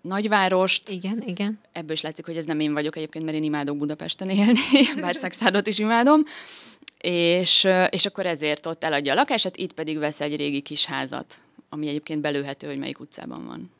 nagyvárost. 0.00 0.88
Igen, 0.88 1.22
igen. 1.26 1.60
Ebből 1.72 1.92
is 1.92 2.00
látszik, 2.00 2.24
hogy 2.24 2.36
ez 2.36 2.44
nem 2.44 2.60
én 2.60 2.72
vagyok 2.72 2.96
egyébként, 2.96 3.24
mert 3.24 3.36
én 3.36 3.42
imádok 3.42 3.76
Budapesten 3.76 4.30
élni, 4.30 4.60
bár 5.00 5.14
Szexádot 5.14 5.66
is 5.66 5.78
imádom. 5.78 6.22
És, 6.98 7.68
és 7.90 8.06
akkor 8.06 8.26
ezért 8.26 8.66
ott 8.66 8.84
eladja 8.84 9.12
a 9.12 9.16
lakását, 9.16 9.56
itt 9.56 9.72
pedig 9.72 9.98
vesz 9.98 10.20
egy 10.20 10.36
régi 10.36 10.60
kis 10.60 10.84
házat, 10.84 11.38
ami 11.68 11.88
egyébként 11.88 12.20
belőhető, 12.20 12.66
hogy 12.66 12.78
melyik 12.78 13.00
utcában 13.00 13.46
van. 13.46 13.70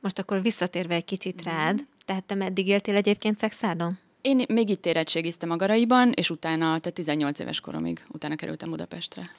Most 0.00 0.18
akkor 0.18 0.42
visszatérve 0.42 0.94
egy 0.94 1.04
kicsit 1.04 1.42
mm. 1.42 1.52
rád, 1.52 1.80
tehát 2.04 2.24
te 2.24 2.34
meddig 2.34 2.68
éltél 2.68 2.94
egyébként 2.96 3.38
Szexádon? 3.38 3.98
Én 4.20 4.44
még 4.48 4.68
itt 4.68 4.86
érettségiztem 4.86 5.50
a 5.50 5.56
Garaiban, 5.56 6.12
és 6.14 6.30
utána, 6.30 6.78
tehát 6.78 6.92
18 6.92 7.38
éves 7.38 7.60
koromig, 7.60 8.04
utána 8.12 8.36
kerültem 8.36 8.70
Budapestre. 8.70 9.30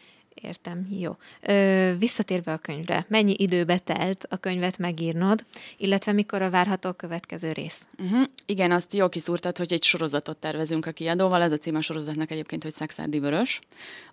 Értem, 0.42 0.88
jó. 1.00 1.16
Ö, 1.42 1.92
visszatérve 1.98 2.52
a 2.54 2.58
könyvre, 2.58 3.06
mennyi 3.08 3.34
időbe 3.38 3.78
telt 3.78 4.26
a 4.30 4.38
könyvet 4.38 4.78
megírnod, 4.78 5.46
illetve 5.78 6.12
mikor 6.12 6.42
a 6.42 6.50
várható 6.50 6.92
következő 6.92 7.52
rész? 7.52 7.88
Uh-huh. 8.04 8.24
Igen, 8.46 8.72
azt 8.72 8.94
jól 8.94 9.10
kiszúrtad, 9.10 9.58
hogy 9.58 9.74
egy 9.74 9.84
sorozatot 9.84 10.38
tervezünk 10.38 10.86
a 10.86 10.92
kiadóval. 10.92 11.42
Ez 11.42 11.52
a 11.52 11.58
cím 11.58 11.76
a 11.76 11.82
sorozatnak 11.82 12.32
egyébként, 12.32 12.64
hogy 12.64 12.74
Szexárdi 12.74 13.20
Vörös, 13.20 13.60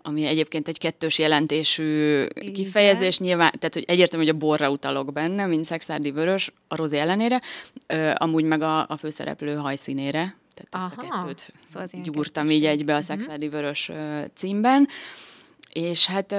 ami 0.03 0.25
egyébként 0.25 0.69
egy 0.69 0.79
kettős 0.79 1.19
jelentésű 1.19 2.23
Igen. 2.23 2.53
kifejezés. 2.53 3.19
Nyilván, 3.19 3.53
tehát 3.59 3.75
hogy 3.75 3.85
egyértelmű, 3.87 4.27
hogy 4.27 4.35
a 4.35 4.39
borra 4.39 4.71
utalok 4.71 5.13
benne, 5.13 5.47
mint 5.47 5.65
Szexárdi 5.65 6.11
Vörös, 6.11 6.53
a 6.69 6.77
rozi 6.77 6.97
ellenére, 6.97 7.41
ö, 7.87 8.11
amúgy 8.15 8.45
meg 8.45 8.63
a, 8.63 8.89
a 8.89 8.97
főszereplő 8.97 9.55
hajszínére. 9.55 10.37
Tehát 10.55 10.93
ezt 10.95 10.99
Aha, 10.99 11.17
a 11.17 11.23
kettőt 11.23 11.53
szóval 11.71 11.89
gyúrtam 12.03 12.51
így 12.51 12.65
egybe 12.65 12.93
a 12.93 12.97
mhm. 12.97 13.05
Szexárdi 13.05 13.49
Vörös 13.49 13.91
címben. 14.35 14.89
És 15.73 16.07
hát 16.07 16.33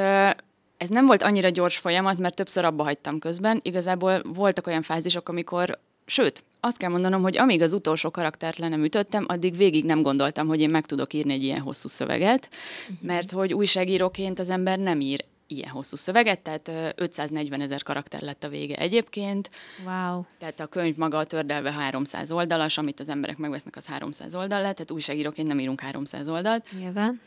ez 0.77 0.89
nem 0.89 1.05
volt 1.05 1.23
annyira 1.23 1.49
gyors 1.49 1.77
folyamat, 1.77 2.17
mert 2.17 2.35
többször 2.35 2.65
abba 2.65 2.83
hagytam 2.83 3.19
közben. 3.19 3.59
Igazából 3.61 4.21
voltak 4.33 4.67
olyan 4.67 4.81
fázisok, 4.81 5.29
amikor, 5.29 5.79
sőt, 6.05 6.43
azt 6.59 6.77
kell 6.77 6.89
mondanom, 6.89 7.21
hogy 7.21 7.37
amíg 7.37 7.61
az 7.61 7.73
utolsó 7.73 8.11
karaktert 8.11 8.57
le 8.57 8.67
nem 8.67 8.83
ütöttem, 8.83 9.25
addig 9.27 9.57
végig 9.57 9.85
nem 9.85 10.01
gondoltam, 10.01 10.47
hogy 10.47 10.61
én 10.61 10.69
meg 10.69 10.85
tudok 10.85 11.13
írni 11.13 11.33
egy 11.33 11.43
ilyen 11.43 11.59
hosszú 11.59 11.87
szöveget, 11.87 12.49
uh-huh. 12.81 12.97
mert 13.01 13.31
hogy 13.31 13.53
újságíróként 13.53 14.39
az 14.39 14.49
ember 14.49 14.79
nem 14.79 15.01
ír 15.01 15.25
ilyen 15.47 15.69
hosszú 15.69 15.95
szöveget, 15.95 16.39
tehát 16.39 16.93
540 16.95 17.61
ezer 17.61 17.83
karakter 17.83 18.21
lett 18.21 18.43
a 18.43 18.49
vége 18.49 18.75
egyébként. 18.75 19.49
Wow. 19.85 20.23
Tehát 20.37 20.59
a 20.59 20.65
könyv 20.65 20.95
maga 20.95 21.17
a 21.17 21.23
tördelve 21.23 21.71
300 21.71 22.31
oldalas, 22.31 22.77
amit 22.77 22.99
az 22.99 23.09
emberek 23.09 23.37
megvesznek, 23.37 23.75
az 23.75 23.85
300 23.85 24.35
oldal 24.35 24.61
lett, 24.61 24.75
tehát 24.75 24.91
újságíróként 24.91 25.47
nem 25.47 25.59
írunk 25.59 25.81
300 25.81 26.27
oldalt. 26.27 26.65
Nyilván. 26.79 27.21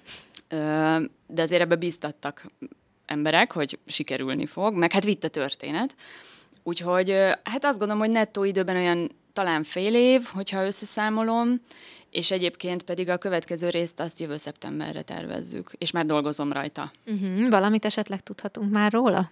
De 1.26 1.42
azért 1.42 1.62
ebbe 1.62 1.76
biztattak 1.76 2.46
emberek, 3.06 3.52
hogy 3.52 3.78
sikerülni 3.87 4.46
fog, 4.46 4.75
meg 4.75 4.92
hát 4.92 5.04
vitt 5.04 5.25
a 5.25 5.28
történet. 5.28 5.94
Úgyhogy 6.68 7.11
hát 7.42 7.64
azt 7.64 7.78
gondolom, 7.78 8.02
hogy 8.02 8.11
nettó 8.11 8.44
időben 8.44 8.76
olyan 8.76 9.11
talán 9.32 9.62
fél 9.62 9.94
év, 9.94 10.25
hogyha 10.25 10.66
összeszámolom, 10.66 11.61
és 12.11 12.30
egyébként 12.30 12.82
pedig 12.82 13.08
a 13.08 13.16
következő 13.16 13.68
részt 13.68 14.00
azt 14.00 14.20
jövő 14.20 14.37
szeptemberre 14.37 15.02
tervezzük, 15.02 15.70
és 15.78 15.90
már 15.90 16.06
dolgozom 16.06 16.52
rajta. 16.52 16.90
Uh-huh. 17.06 17.49
Valamit 17.49 17.85
esetleg 17.85 18.20
tudhatunk 18.20 18.70
már 18.73 18.92
róla? 18.92 19.30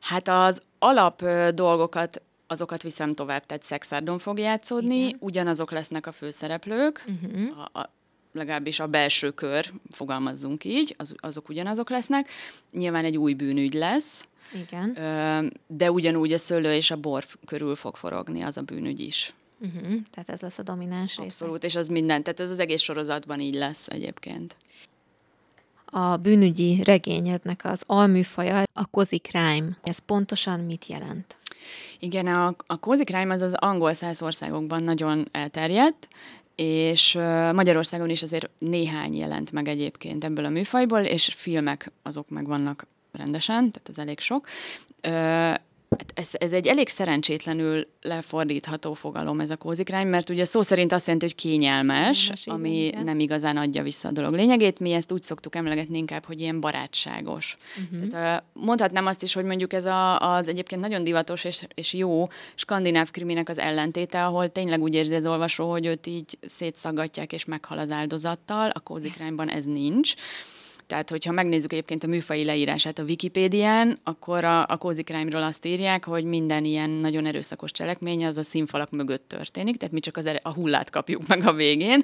Hát 0.00 0.28
az 0.28 0.62
alap 0.78 1.24
dolgokat 1.54 2.22
azokat 2.46 2.82
viszem 2.82 3.14
tovább, 3.14 3.46
tehát 3.46 3.62
Szexárdon 3.62 4.18
fog 4.18 4.38
játszódni, 4.38 4.96
Igen. 4.96 5.16
ugyanazok 5.20 5.70
lesznek 5.70 6.06
a 6.06 6.12
főszereplők, 6.12 7.04
uh-huh. 7.06 7.58
a, 7.58 7.78
a, 7.78 7.90
legalábbis 8.34 8.80
a 8.80 8.86
belső 8.86 9.30
kör, 9.30 9.72
fogalmazzunk 9.90 10.64
így, 10.64 10.94
az, 10.98 11.14
azok 11.16 11.48
ugyanazok 11.48 11.90
lesznek. 11.90 12.30
Nyilván 12.72 13.04
egy 13.04 13.16
új 13.16 13.34
bűnügy 13.34 13.74
lesz, 13.74 14.24
Igen. 14.52 14.98
de 15.66 15.90
ugyanúgy 15.90 16.32
a 16.32 16.38
szőlő 16.38 16.74
és 16.74 16.90
a 16.90 16.96
bor 16.96 17.24
körül 17.46 17.76
fog 17.76 17.96
forogni 17.96 18.42
az 18.42 18.56
a 18.56 18.62
bűnügy 18.62 19.00
is. 19.00 19.32
Uh-huh, 19.58 20.00
tehát 20.10 20.28
ez 20.28 20.40
lesz 20.40 20.58
a 20.58 20.62
domináns 20.62 21.16
része. 21.16 21.22
Abszolút, 21.22 21.64
és 21.64 21.76
az 21.76 21.88
minden, 21.88 22.22
tehát 22.22 22.40
ez 22.40 22.50
az 22.50 22.58
egész 22.58 22.82
sorozatban 22.82 23.40
így 23.40 23.54
lesz 23.54 23.88
egyébként. 23.88 24.56
A 25.84 26.16
bűnügyi 26.16 26.82
regényednek 26.82 27.64
az 27.64 27.82
alműfaja 27.86 28.62
a 28.72 28.86
cozy 28.86 29.18
crime. 29.18 29.78
Ez 29.82 29.98
pontosan 29.98 30.60
mit 30.60 30.86
jelent? 30.86 31.36
Igen, 31.98 32.26
a, 32.26 32.54
a 32.66 32.78
cozy 32.78 33.04
crime 33.04 33.34
az 33.34 33.40
az 33.40 33.54
angol 33.54 33.92
száz 33.92 34.22
országokban 34.22 34.82
nagyon 34.82 35.28
elterjedt, 35.30 36.08
és 36.56 37.14
Magyarországon 37.52 38.10
is 38.10 38.22
azért 38.22 38.50
néhány 38.58 39.16
jelent 39.16 39.52
meg 39.52 39.68
egyébként 39.68 40.24
ebből 40.24 40.44
a 40.44 40.48
műfajból, 40.48 41.00
és 41.00 41.34
filmek 41.36 41.90
azok 42.02 42.28
meg 42.28 42.46
vannak 42.46 42.86
rendesen, 43.12 43.70
tehát 43.70 43.88
ez 43.88 43.98
elég 43.98 44.20
sok. 44.20 44.46
Hát 45.98 46.12
ez, 46.14 46.28
ez 46.32 46.52
egy 46.52 46.66
elég 46.66 46.88
szerencsétlenül 46.88 47.86
lefordítható 48.02 48.94
fogalom 48.94 49.40
ez 49.40 49.50
a 49.50 49.56
kózikrány, 49.56 50.06
mert 50.06 50.30
ugye 50.30 50.44
szó 50.44 50.62
szerint 50.62 50.92
azt 50.92 51.06
jelenti, 51.06 51.26
hogy 51.26 51.34
kényelmes, 51.34 52.18
kényelmes 52.18 52.46
ami 52.46 52.84
igen. 52.86 53.04
nem 53.04 53.20
igazán 53.20 53.56
adja 53.56 53.82
vissza 53.82 54.08
a 54.08 54.12
dolog 54.12 54.34
lényegét. 54.34 54.78
Mi 54.78 54.92
ezt 54.92 55.12
úgy 55.12 55.22
szoktuk 55.22 55.54
emlegetni 55.54 55.98
inkább, 55.98 56.24
hogy 56.24 56.40
ilyen 56.40 56.60
barátságos. 56.60 57.56
Uh-huh. 57.92 58.08
Tehát, 58.08 58.44
mondhatnám 58.52 59.06
azt 59.06 59.22
is, 59.22 59.32
hogy 59.32 59.44
mondjuk 59.44 59.72
ez 59.72 59.84
a, 59.84 60.34
az 60.34 60.48
egyébként 60.48 60.80
nagyon 60.80 61.04
divatos 61.04 61.44
és, 61.44 61.66
és 61.74 61.92
jó 61.92 62.26
skandináv 62.54 63.10
kriminek 63.10 63.48
az 63.48 63.58
ellentéte, 63.58 64.24
ahol 64.24 64.52
tényleg 64.52 64.82
úgy 64.82 64.94
érzi 64.94 65.14
az 65.14 65.26
olvasó, 65.26 65.70
hogy 65.70 65.86
őt 65.86 66.06
így 66.06 66.38
szétszaggatják 66.46 67.32
és 67.32 67.44
meghal 67.44 67.78
az 67.78 67.90
áldozattal. 67.90 68.70
A 68.70 68.80
kózikrányban 68.80 69.48
ez 69.48 69.64
nincs. 69.64 70.14
Tehát, 70.86 71.10
hogyha 71.10 71.32
megnézzük 71.32 71.72
egyébként 71.72 72.04
a 72.04 72.06
műfai 72.06 72.44
leírását 72.44 72.98
a 72.98 73.02
Wikipédián, 73.02 73.98
akkor 74.04 74.44
a, 74.44 74.66
a 74.66 74.76
Cozy 74.76 75.02
Crime-ról 75.02 75.42
azt 75.42 75.66
írják, 75.66 76.04
hogy 76.04 76.24
minden 76.24 76.64
ilyen 76.64 76.90
nagyon 76.90 77.26
erőszakos 77.26 77.70
cselekmény 77.70 78.26
az 78.26 78.38
a 78.38 78.42
színfalak 78.42 78.90
mögött 78.90 79.28
történik, 79.28 79.76
tehát 79.76 79.94
mi 79.94 80.00
csak 80.00 80.16
az, 80.16 80.30
a 80.42 80.52
hullát 80.52 80.90
kapjuk 80.90 81.26
meg 81.26 81.46
a 81.46 81.52
végén, 81.52 82.02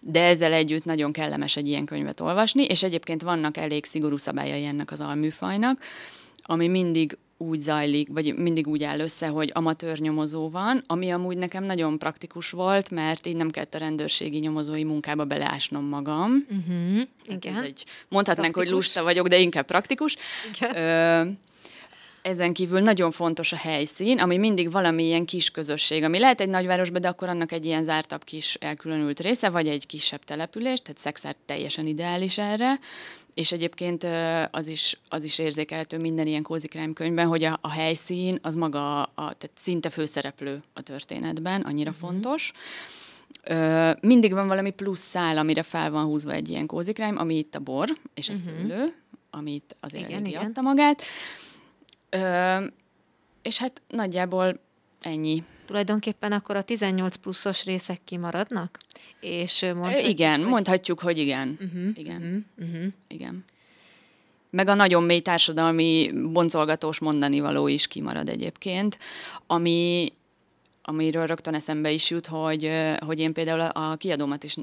de 0.00 0.24
ezzel 0.24 0.52
együtt 0.52 0.84
nagyon 0.84 1.12
kellemes 1.12 1.56
egy 1.56 1.68
ilyen 1.68 1.84
könyvet 1.84 2.20
olvasni, 2.20 2.64
és 2.64 2.82
egyébként 2.82 3.22
vannak 3.22 3.56
elég 3.56 3.84
szigorú 3.84 4.16
szabályai 4.16 4.64
ennek 4.64 4.90
az 4.90 5.00
alműfajnak, 5.00 5.82
ami 6.42 6.68
mindig 6.68 7.18
úgy 7.36 7.60
zajlik, 7.60 8.08
vagy 8.12 8.34
mindig 8.36 8.66
úgy 8.66 8.82
áll 8.82 9.00
össze, 9.00 9.26
hogy 9.26 9.50
amatőr 9.54 9.98
nyomozó 9.98 10.50
van, 10.50 10.82
ami 10.86 11.10
amúgy 11.10 11.36
nekem 11.36 11.64
nagyon 11.64 11.98
praktikus 11.98 12.50
volt, 12.50 12.90
mert 12.90 13.26
így 13.26 13.36
nem 13.36 13.50
kellett 13.50 13.74
a 13.74 13.78
rendőrségi 13.78 14.38
nyomozói 14.38 14.84
munkába 14.84 15.24
beleásnom 15.24 15.84
magam. 15.84 16.46
Uh-huh, 16.50 17.00
igen. 17.26 17.56
Ez 17.56 17.62
egy, 17.62 17.84
mondhatnánk, 18.08 18.52
praktikus. 18.52 18.54
hogy 18.54 18.68
lusta 18.68 19.02
vagyok, 19.02 19.28
de 19.28 19.38
inkább 19.38 19.66
praktikus. 19.66 20.16
Igen. 20.54 20.76
Ö, 20.76 21.30
ezen 22.22 22.52
kívül 22.52 22.80
nagyon 22.80 23.10
fontos 23.10 23.52
a 23.52 23.56
helyszín, 23.56 24.18
ami 24.18 24.36
mindig 24.36 24.70
valamilyen 24.70 25.24
kis 25.24 25.50
közösség, 25.50 26.02
ami 26.02 26.18
lehet 26.18 26.40
egy 26.40 26.48
nagyvárosban, 26.48 27.00
de 27.00 27.08
akkor 27.08 27.28
annak 27.28 27.52
egy 27.52 27.64
ilyen 27.64 27.84
zártabb 27.84 28.24
kis 28.24 28.54
elkülönült 28.54 29.20
része, 29.20 29.48
vagy 29.48 29.68
egy 29.68 29.86
kisebb 29.86 30.24
település, 30.24 30.80
tehát 30.82 30.98
szexár 30.98 31.36
teljesen 31.46 31.86
ideális 31.86 32.38
erre. 32.38 32.78
És 33.34 33.52
egyébként 33.52 34.06
az 34.50 34.68
is, 34.68 34.98
az 35.08 35.24
is 35.24 35.38
érzékelhető 35.38 35.98
minden 35.98 36.26
ilyen 36.26 36.42
crime 36.42 36.92
könyvben, 36.92 37.26
hogy 37.26 37.44
a, 37.44 37.58
a 37.60 37.70
helyszín 37.70 38.38
az 38.42 38.54
maga, 38.54 39.02
a, 39.02 39.10
tehát 39.14 39.50
szinte 39.54 39.90
főszereplő 39.90 40.62
a 40.72 40.82
történetben, 40.82 41.60
annyira 41.60 41.90
uh-huh. 41.90 42.08
fontos. 42.08 42.52
Ö, 43.44 43.90
mindig 44.00 44.32
van 44.32 44.48
valami 44.48 44.70
plusz 44.70 45.00
szál, 45.00 45.38
amire 45.38 45.62
fel 45.62 45.90
van 45.90 46.04
húzva 46.04 46.32
egy 46.32 46.48
ilyen 46.48 46.66
crime, 46.66 47.20
ami 47.20 47.36
itt 47.36 47.54
a 47.54 47.58
bor 47.60 47.88
és 48.14 48.28
a 48.28 48.32
uh-huh. 48.32 48.46
szőlő, 48.46 48.94
amit 49.30 49.76
azért 49.80 50.08
igen, 50.08 50.24
igen. 50.24 50.44
adta 50.44 50.60
magát. 50.60 51.00
Ö, 51.00 51.49
és 53.42 53.58
hát 53.58 53.82
nagyjából 53.88 54.60
ennyi. 55.00 55.44
Tulajdonképpen 55.64 56.32
akkor 56.32 56.56
a 56.56 56.62
18 56.62 57.16
pluszos 57.16 57.64
részek 57.64 58.00
kimaradnak? 58.04 58.78
És 59.20 59.60
mondhatjuk, 59.60 60.08
igen, 60.08 60.40
hogy... 60.40 60.48
mondhatjuk, 60.48 61.00
hogy 61.00 61.18
igen. 61.18 61.58
Uh-huh, 61.60 61.88
igen. 61.94 62.44
Uh-huh, 62.56 62.74
uh-huh. 62.74 62.92
Igen. 63.08 63.44
Meg 64.50 64.68
a 64.68 64.74
nagyon 64.74 65.02
mély 65.02 65.20
társadalmi 65.20 66.10
boncolgatós 66.32 66.98
mondani 66.98 67.40
való 67.40 67.68
is 67.68 67.86
kimarad 67.86 68.28
egyébként, 68.28 68.98
ami, 69.46 70.12
amiről 70.82 71.26
rögtön 71.26 71.54
eszembe 71.54 71.90
is 71.90 72.10
jut, 72.10 72.26
hogy, 72.26 72.70
hogy 72.98 73.18
én 73.18 73.32
például 73.32 73.60
a 73.60 73.96
kiadómat 73.96 74.44
is 74.44 74.56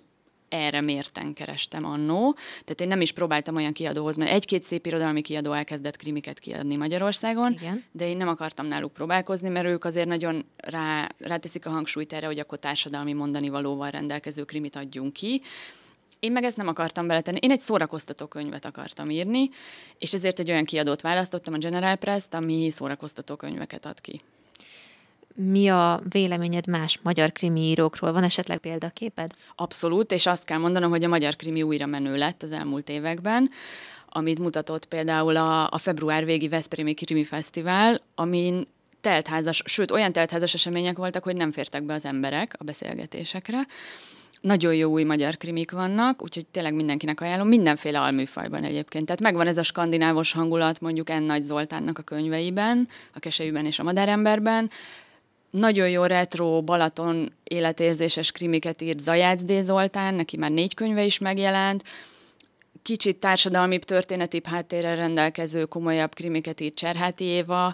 erre 0.49 0.81
mérten 0.81 1.33
kerestem 1.33 1.85
annó. 1.85 2.33
Tehát 2.33 2.81
én 2.81 2.87
nem 2.87 3.01
is 3.01 3.11
próbáltam 3.11 3.55
olyan 3.55 3.73
kiadóhoz, 3.73 4.17
mert 4.17 4.31
egy-két 4.31 4.63
szép 4.63 4.85
irodalmi 4.85 5.21
kiadó 5.21 5.51
elkezdett 5.51 5.95
krimiket 5.95 6.39
kiadni 6.39 6.75
Magyarországon, 6.75 7.51
Igen. 7.51 7.83
de 7.91 8.07
én 8.07 8.17
nem 8.17 8.27
akartam 8.27 8.65
náluk 8.65 8.93
próbálkozni, 8.93 9.49
mert 9.49 9.65
ők 9.65 9.85
azért 9.85 10.07
nagyon 10.07 10.45
rá, 10.57 11.09
ráteszik 11.17 11.65
a 11.65 11.69
hangsúlyt 11.69 12.13
erre, 12.13 12.25
hogy 12.25 12.39
akkor 12.39 12.59
társadalmi 12.59 13.13
mondani 13.13 13.49
valóval 13.49 13.89
rendelkező 13.89 14.43
krimit 14.43 14.75
adjunk 14.75 15.13
ki. 15.13 15.41
Én 16.19 16.31
meg 16.31 16.43
ezt 16.43 16.57
nem 16.57 16.67
akartam 16.67 17.07
beletenni. 17.07 17.37
Én 17.41 17.51
egy 17.51 17.61
szórakoztató 17.61 18.25
könyvet 18.25 18.65
akartam 18.65 19.09
írni, 19.09 19.49
és 19.97 20.13
ezért 20.13 20.39
egy 20.39 20.49
olyan 20.49 20.65
kiadót 20.65 21.01
választottam, 21.01 21.53
a 21.53 21.57
General 21.57 21.95
Press-t, 21.95 22.33
ami 22.33 22.69
szórakoztató 22.69 23.35
könyveket 23.35 23.85
ad 23.85 24.01
ki 24.01 24.21
mi 25.39 25.67
a 25.67 26.01
véleményed 26.09 26.67
más 26.67 26.99
magyar 27.01 27.31
krimi 27.31 27.61
írókról? 27.61 28.11
Van 28.11 28.23
esetleg 28.23 28.57
példaképed? 28.57 29.31
Abszolút, 29.55 30.11
és 30.11 30.25
azt 30.25 30.45
kell 30.45 30.57
mondanom, 30.57 30.89
hogy 30.89 31.03
a 31.03 31.07
magyar 31.07 31.35
krimi 31.35 31.61
újra 31.61 31.85
menő 31.85 32.15
lett 32.15 32.43
az 32.43 32.51
elmúlt 32.51 32.89
években 32.89 33.49
amit 34.09 34.39
mutatott 34.39 34.85
például 34.85 35.35
a, 35.35 35.69
a 35.69 35.77
február 35.77 36.25
végi 36.25 36.47
Veszprémi 36.47 36.93
Krimi 36.93 37.23
Fesztivál, 37.23 38.01
amin 38.15 38.67
teltházas, 39.01 39.61
sőt 39.65 39.91
olyan 39.91 40.11
teltházas 40.11 40.53
események 40.53 40.97
voltak, 40.97 41.23
hogy 41.23 41.35
nem 41.35 41.51
fértek 41.51 41.83
be 41.83 41.93
az 41.93 42.05
emberek 42.05 42.55
a 42.57 42.63
beszélgetésekre. 42.63 43.67
Nagyon 44.41 44.75
jó 44.75 44.91
új 44.91 45.03
magyar 45.03 45.37
krimik 45.37 45.71
vannak, 45.71 46.23
úgyhogy 46.23 46.45
tényleg 46.45 46.73
mindenkinek 46.73 47.21
ajánlom, 47.21 47.47
mindenféle 47.47 47.99
alműfajban 47.99 48.63
egyébként. 48.63 49.05
Tehát 49.05 49.21
megvan 49.21 49.47
ez 49.47 49.57
a 49.57 49.63
skandinávos 49.63 50.31
hangulat 50.31 50.81
mondjuk 50.81 51.07
N. 51.07 51.23
Nagy 51.23 51.43
Zoltánnak 51.43 51.97
a 51.97 52.01
könyveiben, 52.01 52.87
a 53.13 53.19
Kesejűben 53.19 53.65
és 53.65 53.79
a 53.79 53.83
Madáremberben, 53.83 54.69
nagyon 55.49 55.89
jó 55.89 56.03
retro 56.03 56.61
Balaton 56.61 57.33
életérzéses 57.43 58.31
krimiket 58.31 58.81
írt 58.81 58.99
Zajács 58.99 59.41
D. 59.41 59.63
Zoltán, 59.63 60.13
neki 60.13 60.37
már 60.37 60.51
négy 60.51 60.73
könyve 60.73 61.03
is 61.03 61.17
megjelent, 61.17 61.83
kicsit 62.83 63.17
társadalmi 63.17 63.79
történeti 63.79 64.41
háttérrel 64.43 64.95
rendelkező 64.95 65.65
komolyabb 65.65 66.13
krimiket 66.13 66.59
írt 66.59 66.75
Cserháti 66.75 67.23
Éva, 67.23 67.73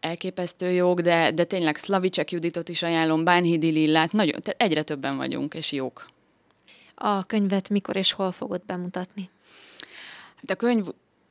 elképesztő 0.00 0.70
jók, 0.70 1.00
de, 1.00 1.30
de 1.30 1.44
tényleg 1.44 1.76
Szlavicsek 1.76 2.30
Juditot 2.30 2.68
is 2.68 2.82
ajánlom, 2.82 3.24
Bánhidi 3.24 3.70
Lillát, 3.70 4.12
nagyon, 4.12 4.42
egyre 4.56 4.82
többen 4.82 5.16
vagyunk, 5.16 5.54
és 5.54 5.72
jók. 5.72 6.06
A 6.94 7.24
könyvet 7.24 7.68
mikor 7.68 7.96
és 7.96 8.12
hol 8.12 8.32
fogod 8.32 8.62
bemutatni? 8.66 9.30
Hát 10.36 10.50
a 10.50 10.54
könyv 10.54 10.86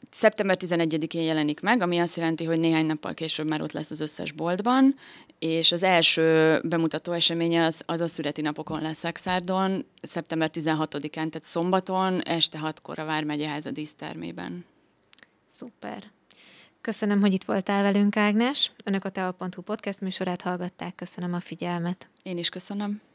Szeptember 0.10 0.58
11-én 0.60 1.22
jelenik 1.22 1.60
meg, 1.60 1.82
ami 1.82 1.98
azt 2.00 2.16
jelenti, 2.16 2.44
hogy 2.44 2.60
néhány 2.60 2.86
nappal 2.86 3.14
később 3.14 3.48
már 3.48 3.62
ott 3.62 3.72
lesz 3.72 3.92
az 3.92 4.00
összes 4.00 4.32
boltban, 4.32 4.96
és 5.40 5.72
az 5.72 5.84
első 5.84 6.60
bemutató 6.64 7.12
eseménye 7.12 7.66
az, 7.66 7.82
az 7.86 8.00
a 8.00 8.08
születi 8.08 8.42
napokon 8.42 8.82
lesz 8.82 8.98
Szexárdon, 8.98 9.86
szeptember 10.02 10.50
16-án, 10.54 11.12
tehát 11.12 11.44
szombaton, 11.44 12.22
este 12.22 12.60
6-kor 12.64 13.00
a 13.00 13.06
Vármegyeház 13.06 13.66
a 13.66 13.72
dísztermében. 13.72 14.66
Szuper. 15.46 16.04
Köszönöm, 16.82 17.20
hogy 17.22 17.34
itt 17.34 17.44
voltál 17.44 17.84
velünk, 17.92 18.18
Ágnes. 18.18 18.72
Önök 18.84 19.06
a 19.06 19.10
Teo.hu 19.10 19.62
podcast 19.62 20.02
műsorát 20.02 20.42
hallgatták. 20.42 20.96
Köszönöm 20.96 21.34
a 21.34 21.40
figyelmet. 21.40 22.08
Én 22.24 22.38
is 22.38 22.50
köszönöm. 22.50 23.07